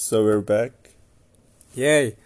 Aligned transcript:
So 0.00 0.24
we're 0.24 0.40
back. 0.40 0.72
Yay. 1.76 2.16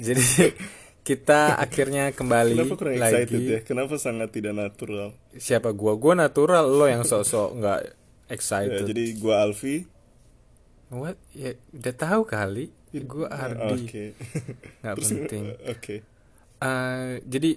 Jadi 0.00 0.24
kita 1.08 1.60
akhirnya 1.60 2.16
kembali 2.16 2.56
Kenapa 2.56 2.74
kurang 2.80 2.94
excited 2.96 3.28
lagi. 3.36 3.52
ya? 3.52 3.58
Kenapa 3.60 3.94
sangat 4.00 4.32
tidak 4.32 4.56
natural? 4.56 5.12
Siapa 5.36 5.76
gua? 5.76 5.92
Gua 6.00 6.16
natural, 6.16 6.64
lo 6.72 6.88
yang 6.88 7.04
sok-sok 7.04 7.48
nggak 7.60 7.80
Ya, 8.26 8.32
excited. 8.32 8.88
jadi 8.88 9.04
gua 9.20 9.44
Alfi. 9.44 9.84
What? 10.88 11.20
Ya 11.36 11.52
udah 11.70 11.94
tahu 11.94 12.22
kali. 12.24 12.72
Gua 13.04 13.28
Oke. 13.28 13.36
Ardi. 13.36 13.76
Nggak 14.80 14.94
Terus, 14.96 15.08
penting. 15.12 15.44
Oke. 15.76 15.96
Eh, 16.56 17.12
jadi 17.22 17.50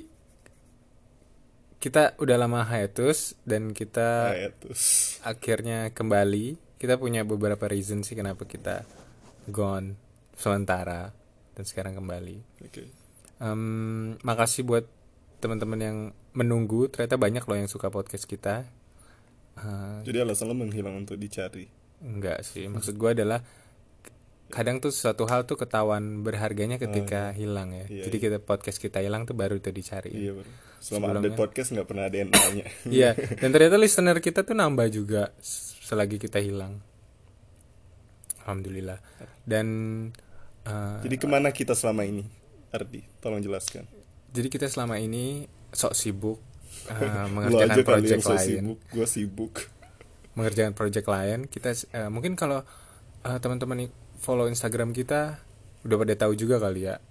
kita 1.80 2.20
udah 2.20 2.36
lama 2.36 2.68
hiatus 2.68 3.40
dan 3.48 3.72
kita 3.72 4.36
Hiatus. 4.36 5.16
akhirnya 5.24 5.96
kembali. 5.96 6.60
Kita 6.76 7.00
punya 7.00 7.24
beberapa 7.24 7.72
reason 7.72 8.04
sih 8.04 8.20
kenapa 8.20 8.44
kita 8.44 8.84
gone 9.50 9.98
sementara 10.34 11.12
dan 11.54 11.64
sekarang 11.64 11.94
kembali. 11.94 12.38
Oke. 12.64 12.88
Em, 13.40 13.62
makasih 14.20 14.64
buat 14.64 14.86
teman-teman 15.40 15.80
yang 15.80 15.98
menunggu. 16.32 16.88
Ternyata 16.88 17.16
banyak 17.16 17.44
loh 17.44 17.58
yang 17.58 17.68
suka 17.68 17.88
podcast 17.88 18.24
kita. 18.24 18.64
Eh, 19.56 19.98
Jadi 20.04 20.18
alasan 20.20 20.48
lo 20.48 20.56
menghilang 20.56 20.96
untuk 20.98 21.16
dicari. 21.16 21.68
enggak 22.00 22.48
sih, 22.48 22.64
maksud 22.72 22.96
gue 22.96 23.12
adalah 23.12 23.44
kadang 24.50 24.80
tuh 24.80 24.88
suatu 24.90 25.28
hal 25.28 25.44
tuh 25.44 25.60
ketahuan 25.60 26.24
berharganya 26.24 26.80
ketika 26.80 27.36
hilang 27.36 27.76
ya. 27.76 27.86
Iya, 27.92 28.04
Jadi 28.08 28.18
kita 28.18 28.38
podcast 28.40 28.80
kita 28.80 29.04
hilang 29.04 29.28
tuh 29.28 29.36
baru 29.36 29.60
itu 29.60 29.70
dicari. 29.70 30.10
Iya 30.10 30.32
baru. 30.34 30.50
Selama 30.80 30.80
Sebelumnya. 30.80 31.20
update 31.20 31.38
podcast 31.38 31.68
nggak 31.76 31.88
pernah 31.92 32.04
ada 32.08 32.18
yang 32.18 32.30
nanya. 32.32 32.66
Iya, 32.98 33.10
dan 33.14 33.50
ternyata 33.52 33.76
listener 33.76 34.18
kita 34.18 34.42
tuh 34.42 34.56
nambah 34.56 34.88
juga 34.88 35.36
selagi 35.84 36.18
kita 36.18 36.40
hilang. 36.40 36.80
Alhamdulillah. 38.50 38.98
Dan 39.46 39.68
eh, 40.66 40.98
Jadi 41.00 41.16
ke 41.16 41.26
mana 41.26 41.50
kita 41.50 41.72
selama 41.72 42.02
ini? 42.02 42.26
Ardi, 42.70 43.02
tolong 43.18 43.40
jelaskan. 43.40 43.86
jadi 44.28 44.46
kita 44.46 44.66
selama 44.66 44.98
ini 44.98 45.46
sok 45.70 45.94
sibuk 45.94 46.38
aja 46.86 47.26
mengerjakan 47.26 48.02
so 48.20 48.30
lain. 48.32 48.46
sibuk, 48.62 48.80
gue 48.88 49.06
sibuk. 49.06 49.54
mengerjakan 50.32 50.74
project 50.74 51.06
lain 51.06 51.40
kita 51.46 51.74
eh, 51.90 52.08
mungkin 52.08 52.34
kalau 52.34 52.62
eh, 53.20 53.38
teman-teman 53.38 53.90
follow 54.16 54.46
Instagram 54.46 54.94
kita 54.94 55.42
udah 55.82 55.98
pada 55.98 56.14
tahu 56.16 56.34
juga 56.34 56.58
kali 56.58 56.86
ya 56.86 57.02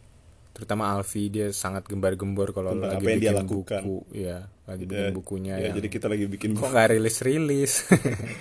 terutama 0.51 0.91
Alfi 0.91 1.27
dia 1.27 1.51
sangat 1.51 1.87
gembar-gembor 1.87 2.51
kalau 2.51 2.75
lagi 2.75 2.95
apa 2.95 3.03
yang 3.05 3.19
dia 3.19 3.31
bikin 3.31 3.39
lakukan. 3.43 3.81
buku 3.83 3.97
ya 4.15 4.39
lagi 4.65 4.85
bikin 4.85 5.03
Ya, 5.03 5.11
bukunya 5.11 5.55
ya, 5.55 5.63
yang 5.65 5.75
jadi 5.77 5.89
kita 5.89 6.07
lagi 6.07 6.25
bikin 6.27 6.51
kok 6.55 6.67
nggak 6.69 6.87
rilis-rilis 6.89 7.73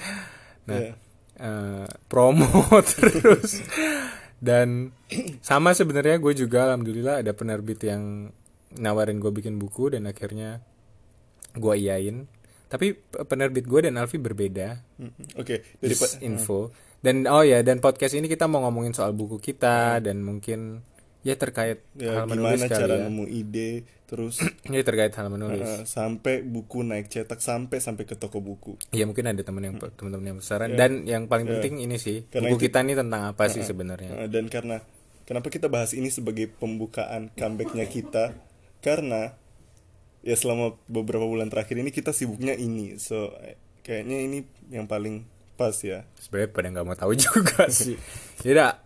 nah 0.70 0.78
Ya. 0.80 0.94
Eh, 1.38 1.88
promo 2.10 2.50
terus. 2.94 3.62
Dan 4.38 4.94
sama 5.42 5.74
sebenarnya 5.74 6.22
gue 6.22 6.34
juga 6.38 6.70
alhamdulillah 6.70 7.26
ada 7.26 7.34
penerbit 7.34 7.82
yang 7.86 8.30
nawarin 8.78 9.18
gue 9.18 9.32
bikin 9.34 9.58
buku 9.58 9.98
dan 9.98 10.06
akhirnya 10.06 10.62
gue 11.58 11.74
iyain 11.74 12.30
tapi 12.68 13.00
penerbit 13.00 13.64
gue 13.64 13.80
dan 13.88 13.96
Alfi 13.96 14.20
berbeda. 14.20 14.84
Mm-mm. 15.00 15.40
Oke, 15.40 15.64
dari 15.80 15.96
daripada 15.96 16.16
info. 16.20 16.76
Dan 17.00 17.24
oh 17.32 17.44
ya 17.46 17.64
dan 17.64 17.80
podcast 17.80 18.20
ini 18.20 18.28
kita 18.28 18.46
mau 18.52 18.60
ngomongin 18.68 18.92
soal 18.92 19.16
buku 19.16 19.40
kita 19.40 20.04
dan 20.04 20.20
mungkin 20.20 20.84
ya 21.24 21.40
terkait 21.40 21.88
ya, 21.96 22.24
hal 22.24 22.26
menulis 22.28 22.60
gimana 22.60 22.76
cara 22.76 22.96
ya. 23.00 23.04
nemu 23.08 23.26
ide, 23.32 23.72
terus 24.08 24.40
ya 24.72 24.82
terkait 24.88 25.12
hal 25.12 25.28
menulis 25.28 25.68
uh, 25.68 25.84
sampai 25.84 26.40
buku 26.42 26.82
naik 26.82 27.12
cetak 27.12 27.44
sampai 27.44 27.84
sampai 27.84 28.08
ke 28.08 28.16
toko 28.16 28.40
buku. 28.40 28.80
ya 28.96 29.04
mungkin 29.04 29.28
ada 29.28 29.44
teman 29.44 29.68
yang 29.68 29.76
teman-teman 29.78 30.32
yang 30.32 30.38
besaran 30.40 30.80
dan 30.80 31.04
yang 31.04 31.28
paling 31.28 31.44
penting 31.44 31.84
ini 31.84 32.00
sih. 32.00 32.24
Karena 32.32 32.48
buku 32.50 32.64
itu- 32.64 32.66
kita 32.72 32.88
ini 32.88 32.96
tentang 32.96 33.22
apa 33.36 33.52
sih 33.52 33.62
sebenarnya 33.68 34.16
Uh, 34.16 34.28
dan 34.32 34.48
karena 34.48 34.80
kenapa 35.28 35.52
kita 35.52 35.68
bahas 35.68 35.92
ini 35.92 36.08
sebagai 36.08 36.48
pembukaan 36.48 37.36
comebacknya 37.36 37.84
kita? 37.92 38.32
Karena 38.80 39.36
ya 40.24 40.36
selama 40.40 40.80
beberapa 40.88 41.28
bulan 41.28 41.52
terakhir 41.52 41.76
ini 41.84 41.92
kita 41.92 42.16
sibuknya 42.16 42.56
ini, 42.56 42.96
so 42.96 43.36
kayaknya 43.84 44.24
ini 44.24 44.48
yang 44.72 44.88
paling 44.88 45.28
pas 45.58 45.74
ya. 45.84 46.06
sebenarnya 46.22 46.50
pada 46.54 46.68
nggak 46.72 46.86
mau 46.86 46.96
tahu 46.96 47.12
juga 47.28 47.66
sih 47.68 47.98
ya 48.46 48.78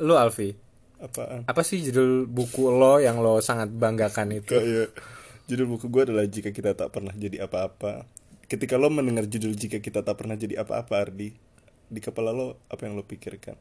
lu 0.00 0.16
Alfi 0.16 0.56
Apaan? 1.00 1.48
apa 1.48 1.64
sih 1.64 1.80
judul 1.80 2.28
buku 2.28 2.68
lo 2.68 3.00
yang 3.00 3.24
lo 3.24 3.40
sangat 3.40 3.72
banggakan 3.72 4.36
itu 4.36 4.52
Kayak 4.52 4.92
judul 5.48 5.66
buku 5.76 5.88
gue 5.88 6.02
adalah 6.12 6.28
jika 6.28 6.52
kita 6.52 6.76
tak 6.76 6.92
pernah 6.92 7.16
jadi 7.16 7.48
apa-apa. 7.48 8.04
Ketika 8.46 8.76
lo 8.76 8.92
mendengar 8.92 9.24
judul 9.24 9.56
jika 9.56 9.80
kita 9.80 10.04
tak 10.04 10.20
pernah 10.20 10.36
jadi 10.36 10.60
apa-apa, 10.60 11.00
Ardi, 11.00 11.32
di 11.88 12.00
kepala 12.04 12.30
lo 12.36 12.60
apa 12.68 12.84
yang 12.84 12.94
lo 12.94 13.02
pikirkan? 13.08 13.56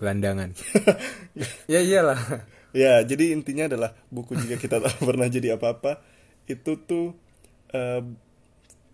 gelandangan 0.00 0.56
ya 1.72 1.84
iyalah 1.84 2.48
Ya, 2.70 3.02
jadi 3.02 3.34
intinya 3.34 3.66
adalah 3.66 3.98
buku 4.14 4.38
jika 4.38 4.54
kita 4.54 4.78
tak 4.78 4.94
pernah 5.02 5.26
jadi 5.26 5.58
apa-apa 5.58 5.98
itu 6.46 6.78
tuh 6.78 7.18
eh, 7.74 7.98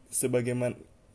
sebagaimana 0.09 0.73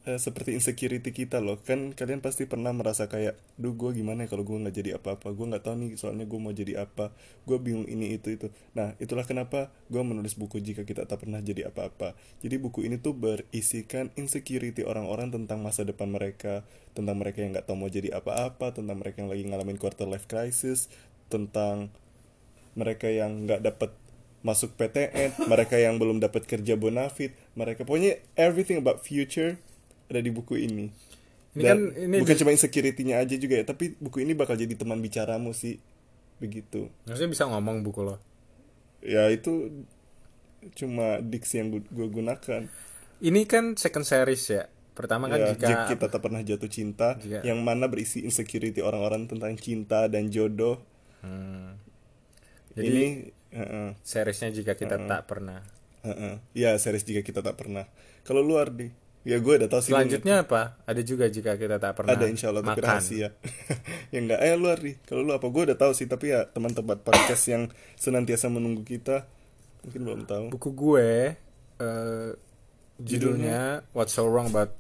eh, 0.10 0.18
seperti 0.18 0.58
insecurity 0.58 1.14
kita 1.14 1.38
loh 1.38 1.62
kan 1.62 1.94
kalian 1.94 2.26
pasti 2.26 2.50
pernah 2.50 2.74
merasa 2.74 3.06
kayak, 3.06 3.38
duh 3.62 3.78
gue 3.78 3.94
gimana 3.94 4.26
ya 4.26 4.28
kalau 4.34 4.42
gue 4.42 4.58
nggak 4.58 4.76
jadi 4.76 4.92
apa-apa, 4.98 5.30
gue 5.30 5.46
nggak 5.54 5.64
tahu 5.66 5.76
nih 5.78 5.90
soalnya 5.98 6.26
gue 6.26 6.40
mau 6.42 6.54
jadi 6.54 6.74
apa, 6.86 7.14
gue 7.46 7.58
bingung 7.62 7.86
ini 7.86 8.18
itu 8.18 8.34
itu. 8.34 8.48
Nah 8.74 8.98
itulah 8.98 9.26
kenapa 9.30 9.70
gue 9.94 10.02
menulis 10.02 10.34
buku 10.34 10.58
jika 10.62 10.82
kita 10.88 11.06
tak 11.06 11.26
pernah 11.26 11.38
jadi 11.42 11.70
apa-apa. 11.70 12.18
Jadi 12.42 12.56
buku 12.58 12.86
ini 12.86 12.98
tuh 12.98 13.14
berisikan 13.14 14.10
insecurity 14.18 14.82
orang-orang 14.82 15.30
tentang 15.30 15.62
masa 15.62 15.86
depan 15.86 16.10
mereka, 16.10 16.66
tentang 16.98 17.22
mereka 17.22 17.46
yang 17.46 17.54
nggak 17.54 17.70
tahu 17.70 17.78
mau 17.78 17.90
jadi 17.92 18.10
apa-apa, 18.18 18.74
tentang 18.74 18.98
mereka 18.98 19.22
yang 19.22 19.30
lagi 19.30 19.44
ngalamin 19.46 19.78
quarter 19.78 20.10
life 20.10 20.26
crisis, 20.26 20.90
tentang 21.30 21.94
mereka 22.74 23.06
yang 23.12 23.46
nggak 23.46 23.62
dapat 23.62 23.94
masuk 24.42 24.74
PTN, 24.74 25.38
mereka 25.46 25.78
yang 25.78 26.02
belum 26.02 26.18
dapat 26.18 26.50
kerja 26.50 26.74
bonafit, 26.74 27.38
mereka 27.54 27.86
pokoknya 27.86 28.18
everything 28.34 28.82
about 28.82 29.06
future 29.06 29.62
ada 30.12 30.20
di 30.20 30.30
buku 30.30 30.60
ini. 30.60 30.92
Ini 31.52 31.62
Dan 31.62 31.68
kan 31.68 31.80
ini 31.98 32.16
bukan 32.20 32.36
cuma 32.38 32.52
insecurity-nya 32.52 33.20
aja 33.20 33.36
juga 33.36 33.60
ya, 33.60 33.66
tapi 33.66 33.96
buku 33.96 34.22
ini 34.22 34.32
bakal 34.32 34.56
jadi 34.56 34.72
teman 34.72 35.00
bicaramu 35.00 35.52
sih, 35.52 35.80
begitu. 36.38 36.88
maksudnya 37.04 37.32
bisa 37.32 37.44
ngomong 37.48 37.82
buku 37.82 38.04
lo 38.04 38.20
Ya 39.00 39.28
itu 39.28 39.84
cuma 40.76 41.18
diksi 41.20 41.58
yang 41.58 41.74
gue 41.74 42.08
gunakan. 42.08 42.70
ini 43.20 43.42
kan 43.44 43.74
second 43.76 44.04
series 44.04 44.46
ya 44.48 44.64
pertama 44.92 45.26
kan 45.26 45.40
Ya, 45.40 45.48
jika 45.52 45.68
jika 45.68 45.84
kita 45.90 46.06
tak 46.08 46.22
pernah 46.22 46.40
jatuh 46.40 46.68
cinta, 46.68 47.18
Jika- 47.18 47.42
yang 47.42 47.60
mana 47.60 47.88
berisi 47.88 48.22
insecurity 48.22 48.80
orang-orang 48.80 49.26
tentang 49.26 49.56
cinta 49.58 50.06
dan 50.06 50.30
jodoh. 50.30 50.78
Hmm. 51.22 51.78
jadi 52.72 52.88
ini, 52.88 53.08
heeh. 53.52 53.90
seriesnya 54.02 54.50
jika 54.50 54.74
kita 54.74 54.98
tak 55.02 55.28
pernah 55.28 55.62
Heeh. 56.02 56.42
Ya, 56.54 56.74
series 56.76 57.04
jika 57.04 57.22
kita 57.22 57.42
tak 57.42 57.62
pernah. 57.62 57.86
Kalau 58.24 58.42
lu 58.42 58.58
Ardi, 58.58 58.90
ya 59.22 59.38
gue 59.38 59.54
udah 59.56 59.68
tahu 59.68 59.80
sih. 59.80 59.90
selanjutnya 59.90 60.42
apa 60.42 60.82
ada 60.82 61.02
juga 61.02 61.26
jika 61.28 61.54
kita 61.54 61.78
tak 61.78 61.94
pernah 61.94 62.14
ada 62.14 62.26
insya 62.26 62.50
Allah 62.50 62.64
tapi 62.64 62.74
makan 62.76 62.86
rahasia. 62.88 63.28
ya 64.14 64.18
enggak, 64.18 64.40
eh 64.40 64.54
lu 64.54 64.68
Ardi. 64.68 64.94
Kalau 65.00 65.22
lu 65.22 65.32
apa 65.32 65.46
gue 65.46 65.62
udah 65.64 65.78
tahu 65.78 65.92
sih, 65.92 66.06
tapi 66.06 66.30
ya 66.30 66.46
teman 66.46 66.72
tempat 66.72 67.00
podcast 67.00 67.44
yang 67.46 67.64
senantiasa 67.96 68.48
menunggu 68.48 68.82
kita 68.82 69.30
mungkin 69.82 70.02
belum 70.04 70.22
tahu. 70.24 70.46
buku 70.50 70.70
gue 70.72 71.10
eh, 71.78 72.30
judulnya 72.98 73.82
What's 73.92 74.14
So 74.14 74.26
Wrong 74.26 74.48
About 74.48 74.74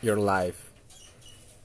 Your 0.00 0.16
Life 0.16 0.72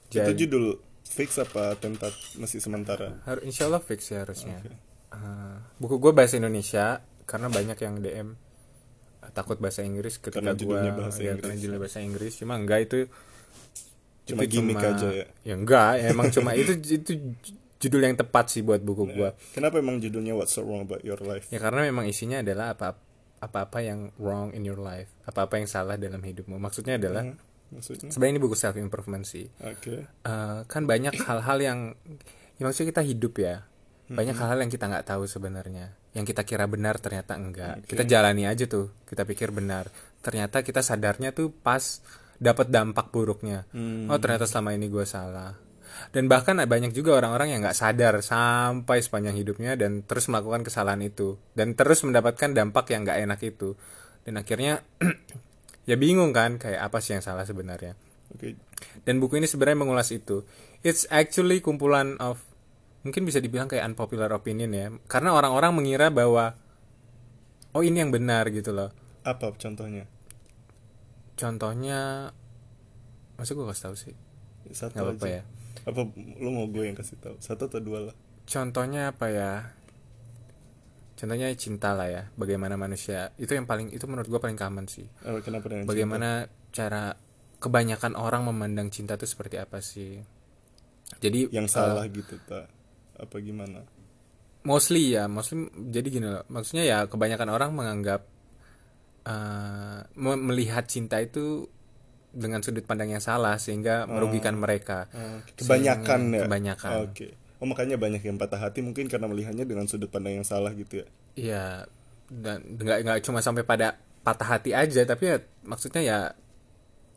Itu 0.06 0.24
jadi 0.24 0.32
judul 0.38 0.80
fix 1.02 1.36
apa 1.36 1.76
tentat 1.76 2.12
masih 2.34 2.58
sementara? 2.58 3.20
har- 3.22 3.40
insya 3.42 3.68
Allah 3.68 3.80
fix 3.80 4.08
ya 4.08 4.22
harusnya 4.22 4.56
Oke. 4.58 4.72
Eh, 5.10 5.56
buku 5.76 5.96
gue 5.98 6.12
bahasa 6.12 6.36
Indonesia 6.36 7.00
karena 7.24 7.48
banyak 7.48 7.76
yang 7.76 7.94
DM 7.98 8.28
takut 9.30 9.56
bahasa 9.56 9.80
Inggris 9.80 10.16
ketika 10.16 10.40
Karena 10.40 10.54
judulnya 10.54 10.92
bahasa 10.92 11.18
ya, 11.18 11.30
Inggris. 11.30 11.42
karena 11.42 11.56
judulnya 11.56 11.80
bahasa 11.80 11.98
Inggris 12.00 12.32
cuma 12.34 12.54
enggak 12.54 12.80
itu 12.82 12.98
Cuma 14.24 14.44
itu 14.44 14.52
gimmick 14.54 14.76
aja 14.78 15.08
ya. 15.08 15.26
ya 15.42 15.54
enggak 15.54 15.92
ya, 15.96 16.06
emang 16.10 16.28
cuma 16.28 16.50
itu 16.52 16.72
itu 16.76 17.12
judul 17.78 18.00
yang 18.02 18.14
tepat 18.14 18.50
sih 18.50 18.60
buat 18.60 18.78
buku 18.78 19.08
gue 19.08 19.30
Kenapa 19.52 19.78
emang 19.78 19.96
judulnya 19.98 20.34
What's 20.34 20.52
so 20.52 20.60
wrong 20.60 20.82
about 20.82 21.00
your 21.00 21.16
life? 21.20 21.48
ya 21.48 21.56
karena 21.56 21.84
memang 21.84 22.04
isinya 22.04 22.38
adalah 22.38 22.72
apa 22.72 22.98
apa-apa 23.38 23.78
yang 23.80 24.10
wrong 24.16 24.50
in 24.50 24.62
your 24.62 24.76
life 24.76 25.08
apa-apa 25.22 25.56
yang 25.56 25.66
salah 25.66 25.94
dalam 25.94 26.18
hidupmu 26.18 26.56
maksudnya 26.56 26.96
adalah 26.96 27.22
Hmm, 27.22 27.38
maksudnya? 27.70 28.10
sebenarnya 28.10 28.34
ini 28.34 28.42
buku 28.42 28.52
self 28.52 28.74
improvement 28.74 29.22
sih 29.22 29.46
Oke. 29.60 30.04
Eh, 30.04 30.58
kan 30.64 30.82
banyak 30.84 31.14
hal-hal 31.18 31.58
yang 31.58 31.78
ya 32.54 32.62
maksudnya 32.62 32.90
kita 32.90 33.02
hidup 33.02 33.38
ya 33.38 33.62
banyak 34.08 34.36
hal-hal 34.40 34.58
yang 34.64 34.72
kita 34.72 34.88
nggak 34.88 35.04
tahu 35.04 35.28
sebenarnya. 35.28 35.92
Yang 36.16 36.32
kita 36.32 36.42
kira 36.48 36.64
benar 36.64 36.96
ternyata 36.96 37.36
enggak. 37.36 37.84
Kita 37.84 38.08
jalani 38.08 38.48
aja 38.48 38.64
tuh. 38.64 39.04
Kita 39.04 39.28
pikir 39.28 39.52
benar. 39.52 39.92
Ternyata 40.24 40.64
kita 40.64 40.80
sadarnya 40.80 41.36
tuh 41.36 41.52
pas 41.52 42.00
dapat 42.38 42.72
dampak 42.72 43.10
buruknya. 43.12 43.66
Hmm. 43.74 44.06
oh 44.08 44.16
ternyata 44.16 44.48
selama 44.48 44.72
ini 44.72 44.88
gue 44.88 45.04
salah. 45.04 45.52
Dan 46.14 46.30
bahkan 46.30 46.56
banyak 46.56 46.94
juga 46.94 47.18
orang-orang 47.18 47.52
yang 47.52 47.60
nggak 47.60 47.76
sadar 47.76 48.22
sampai 48.22 49.02
sepanjang 49.02 49.34
hidupnya 49.34 49.74
dan 49.74 50.06
terus 50.06 50.30
melakukan 50.32 50.64
kesalahan 50.64 51.02
itu. 51.04 51.36
Dan 51.52 51.76
terus 51.76 52.00
mendapatkan 52.06 52.54
dampak 52.54 52.88
yang 52.94 53.04
nggak 53.04 53.18
enak 53.28 53.40
itu. 53.44 53.76
Dan 54.24 54.40
akhirnya 54.40 54.80
ya 55.90 55.96
bingung 56.00 56.32
kan 56.32 56.56
kayak 56.56 56.80
apa 56.80 56.98
sih 57.04 57.18
yang 57.18 57.24
salah 57.24 57.44
sebenarnya. 57.44 57.92
Oke. 58.28 58.60
dan 59.08 59.18
buku 59.18 59.40
ini 59.40 59.48
sebenarnya 59.48 59.78
mengulas 59.84 60.12
itu. 60.12 60.44
It's 60.84 61.08
actually 61.10 61.58
kumpulan 61.64 62.20
of 62.22 62.44
mungkin 63.00 63.22
bisa 63.22 63.38
dibilang 63.38 63.66
kayak 63.66 63.84
unpopular 63.84 64.28
opinion 64.30 64.70
ya 64.70 64.86
karena 65.06 65.30
orang-orang 65.30 65.70
mengira 65.72 66.08
bahwa 66.08 66.58
oh 67.70 67.80
ini 67.80 67.98
yang 67.98 68.10
benar 68.10 68.48
gitu 68.48 68.70
loh 68.70 68.90
Apa 69.22 69.54
contohnya? 69.54 70.08
contohnya 71.34 72.30
masa 73.34 73.50
gue 73.52 73.62
kasih 73.64 73.84
tahu 73.84 73.96
sih 73.96 74.14
Satu 74.70 74.92
nggak 74.92 75.04
apa-apa 75.06 75.26
aja. 75.26 75.34
ya 75.34 75.42
Apa 75.84 76.00
lu 76.36 76.50
mau 76.50 76.66
gue 76.66 76.84
yang 76.84 76.92
kasih 76.92 77.16
tahu? 77.16 77.38
Satu 77.38 77.66
atau 77.66 77.78
dua 77.78 78.10
lah? 78.10 78.14
contohnya 78.44 79.12
apa 79.12 79.26
ya 79.28 79.52
contohnya 81.14 81.50
cinta 81.52 81.92
lah 81.92 82.08
ya 82.08 82.22
bagaimana 82.34 82.74
manusia 82.74 83.30
itu 83.36 83.50
yang 83.50 83.64
paling 83.64 83.90
itu 83.90 84.02
menurut 84.04 84.26
gue 84.26 84.40
paling 84.40 84.56
common 84.56 84.86
sih 84.86 85.04
Oh, 85.22 85.36
kenapa 85.38 85.66
dengan 85.66 85.84
cinta? 85.84 85.90
bagaimana 85.90 86.28
cara 86.70 87.14
kebanyakan 87.58 88.14
orang 88.14 88.42
memandang 88.44 88.88
cinta 88.88 89.14
itu 89.14 89.26
seperti 89.26 89.58
apa 89.58 89.78
sih 89.80 90.22
jadi 91.18 91.50
yang 91.50 91.66
salah 91.66 92.06
gitu 92.06 92.40
tak? 92.42 92.70
Apa 93.18 93.38
gimana? 93.38 93.82
mostly 94.58 95.14
ya 95.14 95.26
mostly 95.26 95.64
jadi 95.72 96.08
gini 96.08 96.26
loh 96.28 96.44
maksudnya 96.46 96.84
ya 96.84 96.98
kebanyakan 97.04 97.48
orang 97.48 97.70
menganggap 97.72 98.26
me- 100.14 100.42
melihat 100.42 100.84
cinta 100.84 101.18
itu 101.18 101.68
dengan 102.28 102.60
sudut 102.60 102.84
pandang 102.84 103.08
yang 103.10 103.22
salah 103.22 103.56
sehingga 103.56 104.04
merugikan 104.04 104.54
mereka 104.54 105.08
Ah, 105.10 105.40
kebanyakan 105.54 106.04
Sehingga- 106.20 106.36
ya. 106.36 106.42
kebanyakan 106.44 106.90
Oke. 107.08 107.28
Oh 107.58 107.66
makanya 107.66 107.96
banyak 107.96 108.22
yang 108.22 108.36
patah 108.36 108.60
hati 108.60 108.78
mungkin 108.80 109.08
karena 109.08 109.26
melihatnya 109.26 109.64
dengan 109.64 109.84
sudut 109.84 110.06
pandang 110.06 110.36
yang 110.36 110.46
salah 110.46 110.70
gitu 110.70 111.02
ya. 111.02 111.06
Iya, 111.34 111.64
dan 112.28 112.62
nggak 112.78 112.98
nggak 113.02 113.18
cuma 113.20 113.40
sampai 113.40 113.64
pada 113.64 113.98
patah 114.22 114.46
hati 114.52 114.70
aja, 114.70 115.02
tapi 115.02 115.24
ya 115.26 115.36
maksudnya 115.64 116.02
ya 116.02 116.18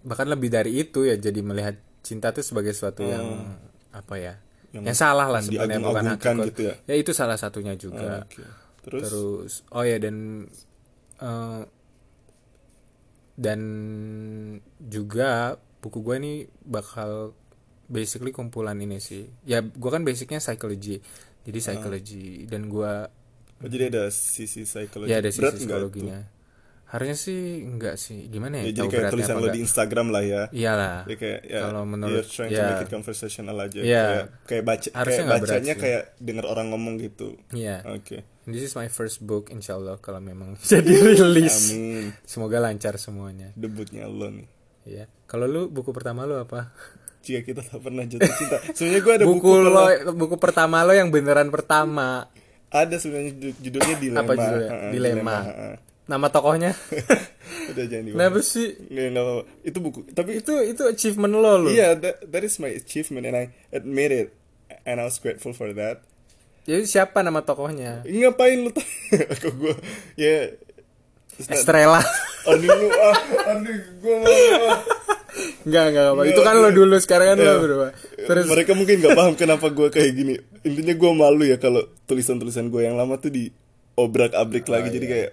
bahkan 0.02 0.26
lebih 0.26 0.50
dari 0.50 0.80
itu 0.80 1.06
ya 1.06 1.14
jadi 1.14 1.40
melihat 1.42 1.76
cinta 2.02 2.34
itu 2.34 2.42
sebagai 2.42 2.74
sesuatu 2.74 3.06
yang 3.06 3.54
apa 3.92 4.16
ya, 4.18 4.34
Yang 4.72 4.84
yang, 4.88 4.98
salah 4.98 5.28
lah 5.28 5.42
sebenarnya 5.44 5.80
bukan 5.84 6.06
hakikat. 6.16 6.36
gitu 6.52 6.62
ya. 6.72 6.76
Ya 6.88 6.96
itu 6.96 7.12
salah 7.12 7.36
satunya 7.36 7.76
juga. 7.76 8.24
Oke. 8.24 8.44
Terus, 8.82 9.04
Terus 9.04 9.54
oh 9.76 9.84
ya 9.84 10.00
dan 10.00 10.48
eh, 11.20 11.64
dan 13.36 13.60
juga 14.80 15.58
buku 15.82 16.00
gue 16.06 16.16
ini 16.22 16.34
bakal 16.64 17.34
basically 17.92 18.32
kumpulan 18.32 18.78
ini 18.80 18.98
sih. 19.04 19.28
Ya 19.44 19.60
gue 19.60 19.92
kan 19.92 20.08
basicnya 20.08 20.40
psychology, 20.40 21.02
jadi 21.44 21.60
Ah. 21.60 21.66
psychology 21.74 22.48
dan 22.48 22.72
gue 22.72 22.94
oh, 23.62 23.68
jadi 23.68 23.92
ada 23.92 24.04
sisi 24.08 24.64
psikologi. 24.64 25.10
Ya 25.12 25.20
ada 25.20 25.30
sisi 25.30 25.68
psikologinya. 25.68 26.41
Harusnya 26.92 27.16
sih 27.16 27.40
enggak 27.64 27.96
sih. 27.96 28.28
Gimana 28.28 28.60
ya? 28.60 28.64
Ya, 28.68 28.72
jadi 28.78 28.88
kayak 28.92 29.10
tulisan 29.10 29.36
lo 29.36 29.40
enggak? 29.42 29.56
di 29.56 29.62
Instagram 29.64 30.08
lah 30.12 30.24
ya. 30.24 30.42
Iyalah. 30.52 30.96
Ya 31.08 31.16
kayak 31.16 31.40
ya, 31.42 31.60
Kalau 31.64 31.84
menurut- 31.86 32.12
you're 32.14 32.28
trying 32.28 32.52
to 32.52 32.60
ya. 32.60 32.68
make 32.70 32.84
it 32.84 32.92
conversational 32.92 33.56
aja. 33.58 33.80
Ya. 33.80 34.04
Kayak, 34.04 34.26
kayak 34.44 34.64
baca 34.66 34.88
Harusnya 34.94 35.16
kayak 35.18 35.32
berat 35.32 35.42
bacanya 35.48 35.74
sih. 35.74 35.82
kayak 35.82 36.02
dengar 36.20 36.46
orang 36.46 36.68
ngomong 36.70 36.94
gitu. 37.00 37.28
Iya. 37.50 37.78
Oke. 37.88 38.18
This 38.44 38.64
is 38.64 38.74
my 38.74 38.88
first 38.88 39.22
book 39.22 39.48
insyaallah 39.48 39.98
kalau 39.98 40.20
memang 40.20 40.60
jadi 40.68 40.92
rilis. 41.16 41.72
Amin. 41.72 42.12
Semoga 42.22 42.60
lancar 42.60 42.98
semuanya. 42.98 43.56
Debutnya 43.56 44.06
lo 44.06 44.28
nih. 44.28 44.48
Iya. 44.84 45.06
Kalau 45.26 45.46
lu 45.46 45.68
buku 45.68 45.90
pertama 45.90 46.26
lu 46.26 46.36
apa? 46.36 46.76
Jika 47.22 47.46
kita 47.46 47.62
tak 47.64 47.80
pernah 47.80 48.04
jatuh 48.04 48.34
cinta. 48.34 48.58
Sebenarnya 48.74 49.00
gue 49.00 49.14
ada 49.14 49.26
buku, 49.26 49.40
buku 49.40 49.52
lo 49.62 49.70
kalau- 49.72 50.18
buku 50.18 50.36
pertama 50.36 50.82
lo 50.82 50.92
yang 50.92 51.08
beneran 51.08 51.48
pertama. 51.48 52.28
ada 52.68 52.96
sebenarnya 52.96 53.32
ju- 53.34 53.58
judulnya 53.62 53.96
dilema. 53.96 54.20
Apa 54.22 54.34
judulnya? 54.34 54.70
Dilema. 54.90 55.38
ha-ha. 55.38 55.70
Nama 56.04 56.28
tokohnya? 56.28 56.72
Udah 57.72 57.86
jangan 57.86 58.04
dibahas. 58.04 58.20
Kenapa 58.20 58.40
sih? 58.42 58.68
Nggak, 58.84 59.06
nggak 59.12 59.24
apa-apa. 59.24 59.44
Itu 59.62 59.78
buku. 59.80 60.00
Tapi 60.12 60.30
Itu 60.38 60.54
itu 60.62 60.82
achievement 60.84 61.34
lo 61.34 61.52
lo. 61.58 61.70
Iya, 61.70 61.96
that, 61.96 62.26
that 62.26 62.44
is 62.44 62.58
my 62.58 62.70
achievement 62.70 63.24
and 63.24 63.36
I 63.38 63.46
admit 63.70 64.10
it 64.10 64.28
and 64.84 64.98
I 64.98 65.06
was 65.06 65.18
grateful 65.18 65.52
for 65.52 65.72
that. 65.74 66.04
Jadi 66.62 66.86
siapa 66.86 67.22
nama 67.22 67.42
tokohnya? 67.42 68.04
Ngapain 68.04 68.60
lu 68.60 68.70
tanya 68.70 69.26
ke 69.42 69.50
gue? 69.52 69.74
Ya, 70.14 70.52
not- 71.40 71.50
Estrella. 71.50 72.02
aduh 72.50 72.70
lu 72.72 72.88
ah, 72.92 73.18
aduh 73.52 73.78
gue 73.98 74.16
Enggak, 75.64 75.84
enggak 75.90 76.06
apa. 76.12 76.22
Itu 76.28 76.42
kan 76.42 76.54
lo 76.56 76.70
dulu, 76.70 76.96
sekarang 76.98 77.28
kan 77.34 77.38
Iya. 77.40 77.46
lo 77.48 77.62
berdua. 77.62 77.90
Terus 78.20 78.46
mereka 78.46 78.72
mungkin 78.74 78.96
nggak 79.00 79.16
paham 79.16 79.34
kenapa 79.34 79.68
gue 79.70 79.88
kayak 79.90 80.12
gini. 80.12 80.34
Intinya 80.62 80.94
gue 80.94 81.12
malu 81.12 81.44
ya 81.44 81.56
kalau 81.56 81.82
tulisan-tulisan 82.06 82.68
gue 82.68 82.84
yang 82.84 82.94
lama 82.94 83.16
tuh 83.16 83.32
di 83.32 83.50
obrak 83.94 84.34
abrik 84.34 84.68
Oh, 84.68 84.72
lagi 84.72 84.92
jadi 84.92 85.02
iya. 85.02 85.14
kayak 85.14 85.30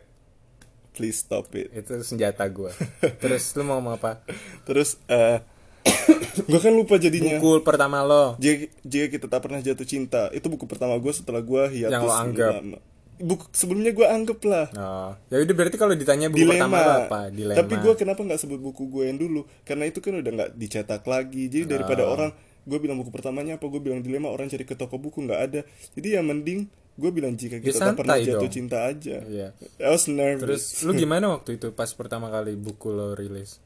please 0.98 1.14
stop 1.16 1.46
it. 1.52 1.70
itu 1.70 2.02
senjata 2.02 2.42
gua. 2.48 2.74
Terus 3.22 3.54
lu 3.54 3.62
mau 3.62 3.78
ngomong 3.78 3.94
apa? 3.94 4.18
Terus 4.64 4.98
eh 5.06 5.38
gue 6.44 6.58
kan 6.58 6.70
lupa 6.70 6.96
jadinya. 6.96 7.38
Buku 7.38 7.62
pertama 7.62 8.02
lo. 8.02 8.34
Jika, 8.36 8.66
jika 8.82 9.06
kita 9.08 9.26
tak 9.26 9.40
pernah 9.40 9.58
jatuh 9.58 9.86
cinta 9.86 10.26
itu 10.30 10.44
buku 10.44 10.66
pertama 10.66 10.94
gue 10.94 11.12
setelah 11.12 11.40
gue 11.40 11.62
hiatus 11.72 11.94
Yang 11.94 12.02
lo 12.02 12.12
anggap. 12.12 12.54
lama. 12.58 12.78
buku 13.18 13.50
sebelumnya 13.50 13.90
gue 13.90 14.06
anggap 14.06 14.38
lah 14.44 14.66
Oh, 14.72 15.10
ya 15.26 15.42
udah 15.42 15.50
berarti 15.52 15.74
kalau 15.74 15.90
ditanya 15.92 16.28
buku 16.28 16.38
pertama 16.44 16.76
lo 16.76 16.82
dilema. 16.82 16.98
apa? 17.04 17.20
Dilema. 17.28 17.56
Tapi 17.56 17.74
gue 17.76 17.92
kenapa 17.96 18.20
nggak 18.20 18.38
sebut 18.38 18.60
buku 18.60 18.82
gue 18.86 19.04
yang 19.06 19.16
dulu? 19.16 19.40
Karena 19.62 19.84
itu 19.84 19.98
kan 19.98 20.14
udah 20.14 20.32
nggak 20.32 20.50
dicetak 20.54 21.02
lagi. 21.04 21.46
Jadi 21.46 21.64
daripada 21.68 22.02
Ah. 22.04 22.12
orang 22.12 22.30
gue 22.62 22.78
bilang 22.78 22.94
buku 22.94 23.08
pertamanya 23.08 23.56
apa, 23.56 23.64
gue 23.64 23.80
bilang 23.80 23.98
dilema 23.98 24.28
orang 24.28 24.46
cari 24.46 24.62
ke 24.62 24.74
toko 24.74 24.96
buku 24.96 25.24
nggak 25.24 25.40
ada. 25.40 25.60
Jadi 25.92 26.08
ya 26.10 26.20
mending 26.20 26.68
gue 26.98 27.10
bilang 27.14 27.38
jika 27.38 27.62
kita 27.62 27.78
tak 27.78 27.94
santai 27.94 27.98
pernah 28.02 28.16
jatuh 28.18 28.42
dong. 28.42 28.50
cinta 28.50 28.78
aja. 28.90 29.16
Iya. 29.22 29.54
I 29.78 29.88
was 29.88 30.10
nervous. 30.10 30.42
Terus 30.42 30.64
lu 30.82 30.92
gimana 30.98 31.30
waktu 31.30 31.54
itu 31.62 31.70
pas 31.70 31.86
pertama 31.94 32.26
kali 32.26 32.58
buku 32.58 32.90
lo 32.90 33.14
rilis? 33.14 33.62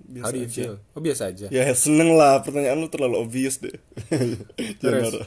biasa 0.00 0.24
How 0.24 0.30
do 0.32 0.38
you 0.38 0.46
aja. 0.48 0.54
feel? 0.54 0.74
Oh 0.94 1.02
biasa 1.02 1.22
aja. 1.34 1.46
Ya 1.50 1.66
seneng 1.74 2.14
lah. 2.14 2.40
Pertanyaan 2.46 2.78
lu 2.78 2.86
terlalu 2.86 3.18
obvious 3.20 3.58
deh. 3.58 3.74
Terus? 4.82 5.26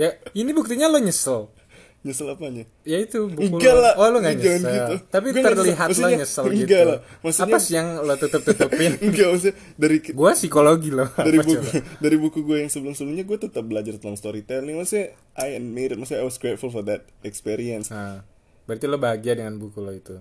Ya, 0.00 0.16
ini 0.32 0.50
buktinya 0.56 0.88
lo 0.88 0.96
nyesel. 0.96 1.52
Nyesel 1.98 2.30
apanya? 2.30 2.62
Ya 2.82 2.98
itu 2.98 3.26
buku 3.26 3.58
Enggak 3.58 3.74
lo. 3.74 3.82
lah. 3.82 3.92
Oh 3.96 4.06
lo 4.08 4.18
gak 4.18 4.34
nyesel. 4.34 4.62
gitu. 4.62 4.94
Tapi 5.08 5.26
Gua 5.28 5.50
terlihat 5.50 5.86
nyesel. 5.88 5.98
lo 6.00 6.08
nyesel 6.14 6.44
enggak 6.46 6.62
gitu. 6.62 6.88
lah. 6.88 6.98
Maksudnya- 7.20 7.44
Apa 7.44 7.56
sih 7.58 7.72
yang 7.74 7.88
lo 7.98 8.14
tutup-tutupin? 8.14 8.90
Enggak 9.04 9.26
maksudnya 9.28 9.54
dari 9.74 9.96
gua 10.08 10.30
psikologi 10.32 10.90
lo. 10.90 11.06
dari 11.12 11.38
buku 11.38 11.52
coba? 11.58 11.70
dari 11.98 12.16
buku 12.16 12.38
gue 12.40 12.56
yang 12.58 12.70
sebelum 12.70 12.92
sebelumnya 12.92 13.24
gue 13.24 13.38
tetap 13.40 13.62
belajar 13.62 13.92
tentang 13.94 14.14
storytelling 14.14 14.74
maksudnya 14.74 15.10
I 15.34 15.54
admit 15.54 15.90
it 15.90 15.98
maksudnya 15.98 16.22
I 16.22 16.26
was 16.26 16.36
grateful 16.36 16.68
for 16.68 16.82
that 16.82 17.02
experience 17.20 17.88
Nah, 17.88 18.22
berarti 18.64 18.84
lo 18.84 18.96
bahagia 18.96 19.34
dengan 19.34 19.58
buku 19.58 19.78
lo 19.78 19.90
itu. 19.90 20.16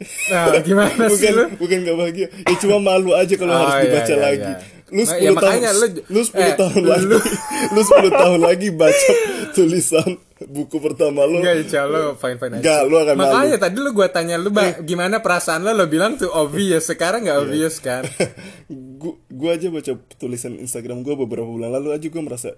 Nah, 0.30 0.56
gimana 0.60 0.96
sih 1.08 1.12
bukan 1.12 1.32
lo? 1.34 1.44
bukan 1.58 1.76
gak 1.82 1.96
bahagia 1.98 2.26
ya 2.40 2.54
cuma 2.56 2.80
malu 2.80 3.12
aja 3.12 3.34
kalau 3.34 3.52
Oh, 3.52 3.58
harus 3.60 3.74
iya, 3.74 3.82
dibaca 3.84 4.08
iya, 4.08 4.18
lagi 4.18 4.48
iya. 4.48 4.64
lu 4.88 4.96
Nah, 4.96 5.06
10 5.06 5.20
ya, 5.20 5.30
tahun 5.36 5.60
lu- 5.60 6.04
lu 6.08 6.20
10 6.24 6.40
eh, 6.40 6.54
tahun 6.56 6.78
lu- 6.78 6.88
lagi 6.88 7.04
lu 7.74 7.80
10 7.84 8.08
tahun 8.16 8.40
lagi 8.40 8.68
baca 8.72 9.12
tulisan 9.52 10.10
buku 10.50 10.76
pertama 10.78 11.22
lu 11.22 11.38
Enggak, 11.38 11.56
insya 11.60 11.84
Allah 11.84 12.12
fine 12.12 12.36
fine 12.36 12.52
aja. 12.52 12.60
Enggak, 12.60 12.80
lu 12.84 12.96
akan 12.96 13.14
Makanya 13.14 13.38
malu. 13.52 13.62
tadi 13.62 13.76
lu 13.78 13.90
gua 13.92 14.08
tanya 14.08 14.34
lu 14.34 14.50
ba- 14.50 14.78
gimana 14.80 15.16
perasaan 15.18 15.60
lo, 15.60 15.70
lo 15.72 15.86
bilang 15.86 16.14
tuh 16.14 16.26
obvious. 16.28 16.84
Sekarang 16.84 17.20
Iya. 17.20 17.26
nggak 17.30 17.38
obvious 17.40 17.74
kan? 17.78 18.02
gua, 18.98 19.14
gua 19.26 19.50
aja 19.52 19.68
baca 19.68 19.92
tulisan 20.16 20.56
Instagram 20.56 21.00
gue 21.00 21.14
beberapa 21.16 21.46
bulan 21.46 21.70
lalu 21.72 21.92
aja 21.92 22.02
gue 22.04 22.20
merasa 22.20 22.50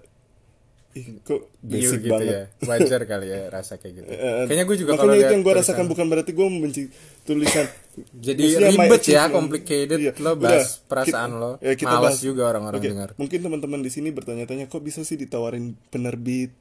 ih 0.93 1.17
kok 1.19 1.49
Iya 1.59 1.73
basic 1.73 1.99
gitu 1.99 2.11
banget 2.11 2.29
ya. 2.29 2.41
Wajar 2.63 3.01
kali 3.11 3.25
ya 3.27 3.39
rasa 3.47 3.73
kayak 3.75 3.93
gitu. 3.95 4.07
Eh, 4.07 4.45
Kayaknya 4.45 4.63
gue 4.63 4.77
juga 4.77 4.91
makanya 4.91 5.01
kalau 5.03 5.13
itu 5.15 5.31
yang 5.31 5.41
gue 5.41 5.53
rasakan 5.55 5.85
bukan 5.87 6.05
berarti 6.07 6.31
gue 6.31 6.45
membenci 6.45 6.81
tulisan 7.23 7.65
Jadi 8.19 8.41
Maksudnya 8.43 8.69
ribet 8.69 9.01
ya, 9.03 9.23
complicated. 9.27 9.97
Iya. 9.99 10.13
Lo 10.17 10.31
Udah, 10.31 10.37
bahas 10.39 10.81
perasaan 10.83 11.29
kita- 11.29 11.39
lo. 11.39 11.51
ya, 11.59 11.73
kita 11.75 11.89
Malas 11.91 12.05
bahas. 12.11 12.17
juga 12.19 12.41
orang-orang 12.47 12.77
Oke, 12.77 12.89
dengar. 12.89 13.09
Mungkin 13.15 13.39
teman-teman 13.39 13.79
di 13.79 13.89
sini 13.89 14.09
bertanya-tanya 14.09 14.65
kok 14.65 14.81
bisa 14.81 15.01
sih 15.01 15.13
ditawarin 15.15 15.73
penerbit? 15.89 16.53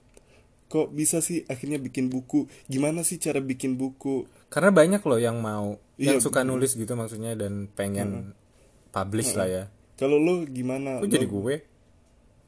Kok 0.72 0.88
bisa 0.96 1.20
sih 1.20 1.44
akhirnya 1.44 1.76
bikin 1.76 2.08
buku? 2.08 2.48
Gimana 2.64 3.04
sih 3.04 3.20
cara 3.20 3.44
bikin 3.44 3.76
buku? 3.76 4.24
Karena 4.48 4.72
banyak 4.72 5.04
loh 5.04 5.20
yang 5.20 5.36
mau, 5.44 5.76
Iya, 6.00 6.16
yang 6.16 6.24
suka 6.24 6.48
nulis 6.48 6.72
gitu 6.72 6.96
maksudnya 6.96 7.36
dan 7.36 7.68
pengen 7.68 8.32
publish 8.88 9.36
lah 9.36 9.48
ya. 9.48 9.64
Kalau 10.00 10.16
lo 10.16 10.48
gimana? 10.48 11.04
Lo- 11.04 11.04
jadi 11.04 11.28
gue? 11.28 11.54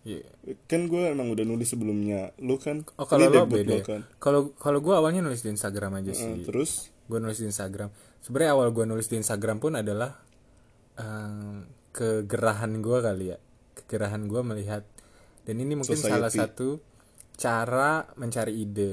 Iya. 0.09 0.25
Kan 0.65 0.89
gue 0.89 1.13
emang 1.13 1.29
udah 1.37 1.45
nulis 1.45 1.69
sebelumnya. 1.69 2.33
Lo 2.41 2.57
kan? 2.57 2.81
Oh 2.97 3.05
kalau 3.05 3.29
lo 3.29 3.45
beda. 3.45 3.77
ya? 3.77 3.85
kan. 3.85 4.01
Kalau 4.17 4.57
kalau 4.57 4.81
gue 4.81 4.97
awalnya 4.97 5.21
nulis 5.21 5.45
di 5.45 5.53
Instagram 5.53 6.01
aja 6.01 6.17
sih. 6.17 6.49
terus? 6.49 6.89
gue 7.05 7.19
nulis 7.21 7.37
di 7.37 7.47
Instagram 7.49 7.93
sebenarnya 8.25 8.57
awal 8.57 8.73
gue 8.73 8.85
nulis 8.89 9.13
di 9.13 9.21
Instagram 9.21 9.61
pun 9.61 9.77
adalah 9.77 10.25
em, 10.97 11.69
kegerahan 11.93 12.81
gue 12.81 12.99
kali 13.05 13.25
ya 13.37 13.39
kegerahan 13.77 14.25
gue 14.25 14.41
melihat 14.41 14.83
dan 15.45 15.61
ini 15.61 15.77
mungkin 15.77 16.01
Society. 16.01 16.09
salah 16.17 16.31
satu 16.33 16.81
cara 17.35 18.07
mencari 18.15 18.55
ide. 18.57 18.91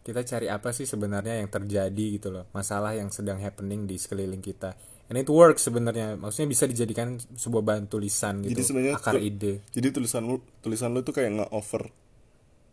Kita 0.00 0.20
cari 0.22 0.46
apa 0.46 0.70
sih 0.70 0.84
sebenarnya 0.84 1.38
yang 1.38 1.48
terjadi 1.48 2.04
gitu 2.12 2.28
loh. 2.30 2.48
Masalah 2.50 2.92
yang 2.92 3.08
sedang 3.08 3.36
happening 3.36 3.84
di 3.84 3.94
sekeliling 3.94 4.40
kita. 4.40 4.72
And 5.06 5.16
it 5.16 5.26
works 5.26 5.66
sebenarnya. 5.66 6.14
Maksudnya 6.14 6.48
bisa 6.48 6.64
dijadikan 6.64 7.18
sebuah 7.18 7.60
bahan 7.60 7.84
tulisan 7.86 8.40
gitu 8.40 8.52
Jadi 8.52 8.62
sebenarnya 8.62 8.94
akar 8.96 9.14
tu- 9.14 9.22
ide. 9.22 9.52
Jadi 9.68 9.88
tulisan 9.90 10.22
lo, 10.24 10.40
tulisan 10.60 10.90
lo 10.90 11.00
tuh 11.00 11.12
kayak 11.12 11.30
nge-offer 11.36 11.82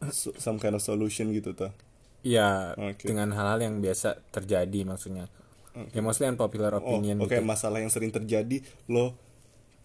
so- 0.07 0.35
some 0.35 0.57
kind 0.57 0.73
of 0.73 0.81
solution 0.81 1.29
gitu 1.31 1.51
tuh. 1.51 1.73
Iya 2.21 2.73
Oke. 2.75 3.05
dengan 3.05 3.31
hal-hal 3.31 3.61
yang 3.61 3.79
biasa 3.79 4.21
terjadi 4.29 4.83
maksudnya. 4.83 5.27
Ya 5.93 6.01
mostly 6.01 6.25
unpopular 6.25 6.73
Oh, 6.73 6.81
opinion 6.81 7.21
oke 7.21 7.29
gitu. 7.31 7.45
masalah 7.45 7.77
yang 7.77 7.93
sering 7.93 8.09
terjadi 8.09 8.65
lo 8.87 9.13